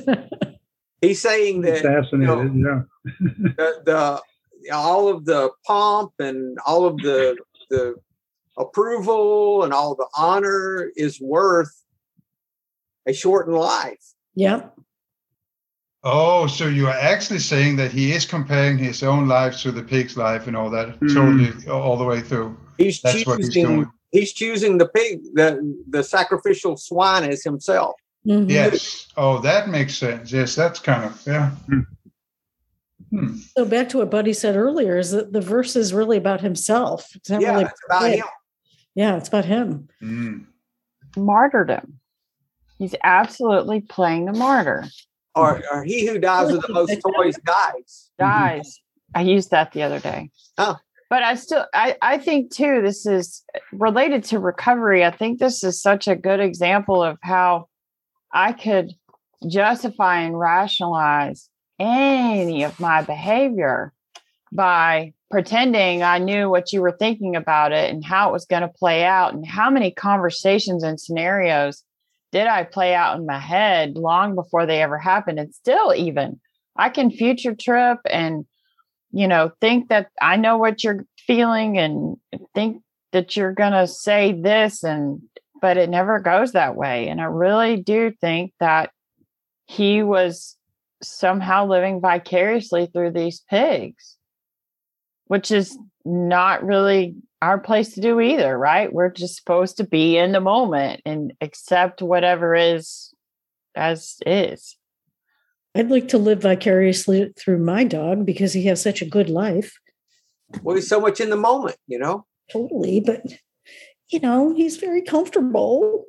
he's 1.01 1.21
saying 1.21 1.61
that 1.63 1.85
assassinated, 1.85 2.55
you 2.55 2.63
know, 2.63 2.85
yeah. 3.05 3.41
the, 3.57 3.83
the 3.85 4.23
all 4.75 5.09
of 5.09 5.25
the 5.27 5.51
pomp 5.65 6.13
and 6.19 6.59
all 6.67 6.87
of 6.87 6.97
the 6.99 7.37
the 7.71 7.95
approval 8.59 9.63
and 9.63 9.73
all 9.73 9.95
the 9.95 10.09
honor 10.17 10.91
is 10.97 11.21
worth 11.21 11.85
a 13.07 13.13
shortened 13.13 13.57
life. 13.57 14.15
Yep. 14.35 14.77
Oh, 16.09 16.47
so 16.47 16.69
you 16.69 16.87
are 16.87 16.95
actually 16.95 17.41
saying 17.41 17.75
that 17.77 17.91
he 17.91 18.13
is 18.13 18.25
comparing 18.25 18.79
his 18.79 19.03
own 19.03 19.27
life 19.27 19.57
to 19.63 19.73
the 19.73 19.83
pig's 19.83 20.17
life 20.17 20.47
and 20.47 20.57
all 20.57 20.71
that, 20.71 21.01
mm. 21.01 21.13
totally 21.13 21.69
all 21.69 21.97
the 21.97 22.05
way 22.05 22.21
through. 22.21 22.57
He's 22.79 23.01
That's 23.01 23.17
choosing, 23.17 23.29
what 23.29 23.39
he's 23.41 23.53
doing. 23.53 23.91
He's 24.13 24.33
choosing 24.33 24.79
the 24.79 24.87
pig, 24.87 25.25
the 25.35 25.77
the 25.89 26.05
sacrificial 26.05 26.77
swine 26.77 27.25
as 27.25 27.43
himself. 27.43 27.97
Mm-hmm. 28.25 28.49
Yes. 28.49 29.09
Oh, 29.17 29.41
that 29.41 29.69
makes 29.69 29.97
sense. 29.97 30.31
Yes, 30.31 30.55
that's 30.55 30.79
kind 30.79 31.07
of 31.07 31.21
yeah. 31.27 31.51
Hmm. 31.67 31.81
hmm. 33.11 33.39
So 33.57 33.65
back 33.65 33.89
to 33.89 33.99
what 33.99 34.09
Buddy 34.09 34.33
said 34.33 34.55
earlier 34.55 34.99
is 34.99 35.11
that 35.11 35.33
the 35.33 35.41
verse 35.41 35.75
is 35.75 35.93
really 35.93 36.19
about 36.19 36.41
himself. 36.41 37.17
It's 37.17 37.31
not 37.31 37.41
yeah, 37.41 37.51
really 37.51 37.65
it's 37.65 37.81
about 37.85 38.11
him. 38.13 38.25
Yeah, 38.95 39.17
it's 39.17 39.29
about 39.29 39.45
him. 39.45 39.89
Mm. 40.01 40.47
Martyrdom. 41.17 41.99
He's 42.79 42.95
absolutely 43.03 43.81
playing 43.81 44.27
the 44.27 44.35
martyr 44.35 44.85
or, 45.37 45.63
or 45.71 45.85
he 45.85 46.07
who 46.07 46.19
dies 46.19 46.51
with 46.51 46.67
the 46.67 46.73
most 46.73 46.99
toys 47.17 47.39
dies. 47.45 48.11
Dies. 48.19 48.81
I 49.15 49.21
used 49.21 49.51
that 49.51 49.73
the 49.73 49.83
other 49.83 50.01
day. 50.01 50.31
Oh. 50.59 50.77
But 51.09 51.23
I 51.23 51.37
still 51.37 51.67
I, 51.73 51.97
I 52.03 52.19
think 52.19 52.51
too 52.51 52.81
this 52.83 53.07
is 53.07 53.45
related 53.73 54.25
to 54.25 54.41
recovery. 54.41 55.05
I 55.05 55.13
think 55.13 55.39
this 55.39 55.63
is 55.63 55.81
such 55.81 56.09
a 56.09 56.17
good 56.17 56.41
example 56.41 57.03
of 57.03 57.19
how 57.23 57.69
I 58.33 58.53
could 58.53 58.93
justify 59.49 60.21
and 60.23 60.37
rationalize 60.37 61.49
any 61.79 62.65
of 62.65 62.81
my 62.81 63.03
behavior 63.03 63.93
by 64.51 65.13
pretending 65.31 66.03
I 66.03 66.19
knew 66.19 66.49
what 66.49 66.73
you 66.73 66.81
were 66.81 66.97
thinking 66.99 67.37
about 67.37 67.73
it 67.73 67.93
and 67.93 68.05
how 68.05 68.31
it 68.31 68.33
was 68.33 68.47
going 68.47 68.63
to 68.63 68.69
play 68.69 69.05
out 69.05 69.35
and 69.35 69.47
how 69.47 69.71
many 69.71 69.91
conversations 69.91 70.83
and 70.83 71.01
scenarios 71.01 71.85
did 72.37 72.49
I 72.49 72.65
play 72.65 72.95
out 72.95 73.19
in 73.19 73.25
my 73.25 73.39
head 73.39 73.97
long 73.97 74.35
before 74.35 74.67
they 74.67 74.83
ever 74.83 74.99
happened. 74.99 75.39
And 75.39 75.55
still, 75.55 75.95
even 75.95 76.39
I 76.77 76.91
can 76.91 77.11
future 77.11 77.55
trip 77.55 77.99
and, 78.11 78.45
you 79.11 79.27
know, 79.27 79.53
think 79.63 79.89
that 79.89 80.09
I 80.21 80.37
know 80.37 80.59
what 80.59 80.85
you're 80.85 81.07
feeling 81.27 81.79
and 81.79 82.19
think 82.55 82.83
that 83.13 83.39
you're 83.39 83.55
going 83.55 83.73
to 83.73 83.87
say 83.87 84.39
this. 84.39 84.85
And, 84.85 85.23
but 85.63 85.79
it 85.79 85.89
never 85.89 86.21
goes 86.21 86.53
that 86.53 86.77
way. 86.77 87.09
And 87.09 87.23
I 87.23 87.25
really 87.25 87.79
do 87.79 88.13
think 88.21 88.53
that 88.61 88.91
he 89.65 90.03
was 90.03 90.59
somehow 91.03 91.65
living 91.65 92.03
vicariously 92.03 92.85
through 92.85 93.13
these 93.13 93.41
pigs, 93.49 94.19
which 95.29 95.51
is 95.51 95.75
not 96.05 96.63
really 96.63 97.15
our 97.43 97.59
place 97.59 97.95
to 97.95 98.01
do 98.01 98.21
either, 98.21 98.57
right? 98.57 98.93
We're 98.93 99.11
just 99.11 99.37
supposed 99.37 99.77
to 99.77 99.85
be 99.85 100.17
in 100.17 100.33
the 100.33 100.41
moment 100.41 101.03
and 101.05 101.33
accept 101.41 102.03
whatever 102.03 102.55
is 102.55 103.15
as 103.75 104.17
is. 104.25 104.77
I'd 105.75 105.91
like 105.91 106.09
to 106.09 106.19
live 106.19 106.41
vicariously 106.41 107.33
through 107.39 107.59
my 107.59 107.85
dog 107.85 108.25
because 108.25 108.55
he 108.55 108.65
has 108.65 108.81
such 108.81 109.03
a 109.03 109.07
good 109.07 109.29
life. 109.29 109.79
Well, 110.63 110.77
he's 110.77 110.89
so 110.89 111.01
much 111.01 111.21
in 111.21 111.29
the 111.29 111.37
moment, 111.37 111.77
you 111.87 111.99
know? 111.99 112.25
Totally. 112.51 113.01
But, 113.01 113.23
you 114.09 114.21
know, 114.21 114.55
he's 114.55 114.79
very 114.79 115.03
comfortable. 115.03 116.05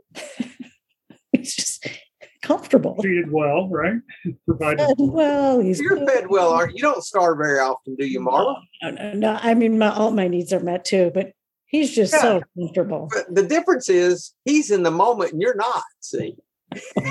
he's 1.34 1.56
just 1.56 1.86
comfortable. 2.42 2.96
Treated 3.02 3.32
well, 3.32 3.68
right? 3.70 3.96
Provided 4.46 4.96
well. 4.98 5.60
He's 5.60 5.80
You're 5.80 5.98
good. 5.98 6.08
fed 6.08 6.28
well, 6.30 6.52
aren't 6.52 6.72
you? 6.72 6.78
You 6.78 6.82
don't 6.84 7.04
starve 7.04 7.38
very 7.38 7.60
often, 7.60 7.96
do 7.96 8.06
you, 8.06 8.20
Marla? 8.20 8.56
No, 8.82 8.92
no, 8.92 9.14
no. 9.14 9.40
I 9.42 9.54
mean, 9.54 9.78
my, 9.78 9.90
all 9.90 10.12
my 10.12 10.28
needs 10.28 10.54
are 10.54 10.60
met 10.60 10.86
too, 10.86 11.12
but 11.14 11.32
he's 11.66 11.94
just 11.94 12.14
yeah. 12.14 12.22
so 12.22 12.42
comfortable. 12.58 13.10
But 13.14 13.34
the 13.34 13.44
difference 13.44 13.90
is 13.90 14.34
he's 14.46 14.72
in 14.72 14.84
the 14.84 14.92
moment 14.92 15.34
and 15.34 15.42
you're 15.42 15.56
not. 15.56 15.84
See. 16.02 16.36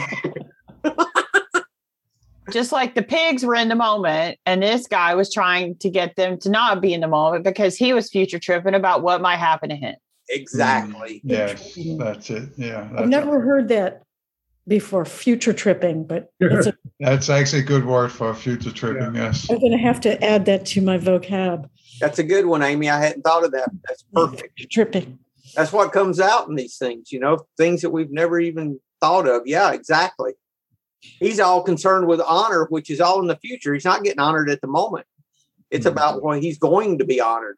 just 2.50 2.72
like 2.72 2.94
the 2.94 3.02
pigs 3.02 3.44
were 3.44 3.54
in 3.54 3.68
the 3.68 3.74
moment 3.74 4.38
and 4.46 4.62
this 4.62 4.86
guy 4.86 5.14
was 5.14 5.32
trying 5.32 5.76
to 5.78 5.90
get 5.90 6.16
them 6.16 6.38
to 6.40 6.50
not 6.50 6.80
be 6.80 6.92
in 6.92 7.00
the 7.00 7.08
moment 7.08 7.44
because 7.44 7.76
he 7.76 7.92
was 7.92 8.10
future 8.10 8.38
tripping 8.38 8.74
about 8.74 9.02
what 9.02 9.20
might 9.20 9.36
happen 9.36 9.68
to 9.70 9.76
him 9.76 9.94
exactly 10.28 11.20
mm, 11.24 11.30
yes 11.30 11.78
that's 11.98 12.30
it 12.30 12.48
yeah 12.56 12.88
that's 12.90 13.02
i've 13.02 13.08
never 13.08 13.40
heard 13.40 13.68
that 13.68 14.02
before 14.68 15.04
future 15.04 15.52
tripping, 15.52 16.04
but 16.04 16.32
a, 16.40 16.72
that's 17.00 17.28
actually 17.28 17.60
a 17.60 17.64
good 17.64 17.84
word 17.84 18.10
for 18.10 18.34
future 18.34 18.72
tripping. 18.72 19.14
Yeah. 19.14 19.26
Yes, 19.26 19.48
I'm 19.50 19.58
going 19.58 19.72
to 19.72 19.78
have 19.78 20.00
to 20.02 20.22
add 20.22 20.44
that 20.46 20.66
to 20.66 20.82
my 20.82 20.98
vocab. 20.98 21.68
That's 22.00 22.18
a 22.18 22.24
good 22.24 22.46
one, 22.46 22.62
Amy. 22.62 22.90
I 22.90 22.98
hadn't 22.98 23.22
thought 23.22 23.44
of 23.44 23.52
that. 23.52 23.70
That's 23.86 24.04
perfect. 24.12 24.58
Future 24.58 24.68
tripping. 24.70 25.18
That's 25.54 25.72
what 25.72 25.92
comes 25.92 26.20
out 26.20 26.48
in 26.48 26.54
these 26.54 26.76
things, 26.76 27.12
you 27.12 27.20
know, 27.20 27.46
things 27.56 27.80
that 27.82 27.90
we've 27.90 28.10
never 28.10 28.38
even 28.38 28.80
thought 29.00 29.26
of. 29.26 29.42
Yeah, 29.46 29.72
exactly. 29.72 30.32
He's 31.00 31.40
all 31.40 31.62
concerned 31.62 32.08
with 32.08 32.20
honor, 32.20 32.66
which 32.68 32.90
is 32.90 33.00
all 33.00 33.20
in 33.20 33.26
the 33.26 33.36
future. 33.36 33.72
He's 33.72 33.84
not 33.84 34.02
getting 34.02 34.20
honored 34.20 34.50
at 34.50 34.60
the 34.60 34.66
moment. 34.66 35.06
It's 35.70 35.86
mm-hmm. 35.86 35.96
about 35.96 36.22
when 36.22 36.42
he's 36.42 36.58
going 36.58 36.98
to 36.98 37.04
be 37.04 37.20
honored. 37.20 37.56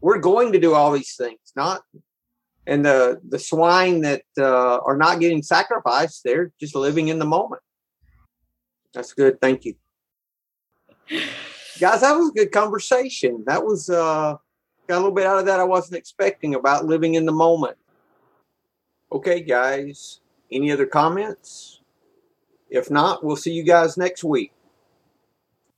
We're 0.00 0.18
going 0.18 0.52
to 0.52 0.60
do 0.60 0.74
all 0.74 0.92
these 0.92 1.16
things, 1.16 1.38
not 1.56 1.82
and 2.66 2.84
the 2.84 3.20
the 3.28 3.38
swine 3.38 4.00
that 4.00 4.22
uh, 4.38 4.78
are 4.78 4.96
not 4.96 5.20
getting 5.20 5.42
sacrificed 5.42 6.22
they're 6.24 6.52
just 6.58 6.74
living 6.74 7.08
in 7.08 7.18
the 7.18 7.24
moment 7.24 7.62
That's 8.96 9.12
good. 9.12 9.38
Thank 9.42 9.66
you. 9.66 9.74
Guys, 11.78 12.00
that 12.00 12.12
was 12.16 12.30
a 12.30 12.32
good 12.32 12.50
conversation. 12.50 13.44
That 13.46 13.62
was 13.62 13.90
uh 13.90 14.36
got 14.88 14.94
a 14.94 14.96
little 14.96 15.12
bit 15.12 15.26
out 15.26 15.38
of 15.38 15.44
that 15.46 15.60
I 15.60 15.64
wasn't 15.64 15.98
expecting 15.98 16.54
about 16.54 16.86
living 16.86 17.14
in 17.14 17.26
the 17.26 17.32
moment. 17.32 17.76
Okay, 19.12 19.42
guys. 19.42 20.20
Any 20.50 20.72
other 20.72 20.86
comments? 20.86 21.82
If 22.70 22.90
not, 22.90 23.22
we'll 23.22 23.36
see 23.36 23.52
you 23.52 23.64
guys 23.64 23.98
next 23.98 24.24
week. 24.24 24.52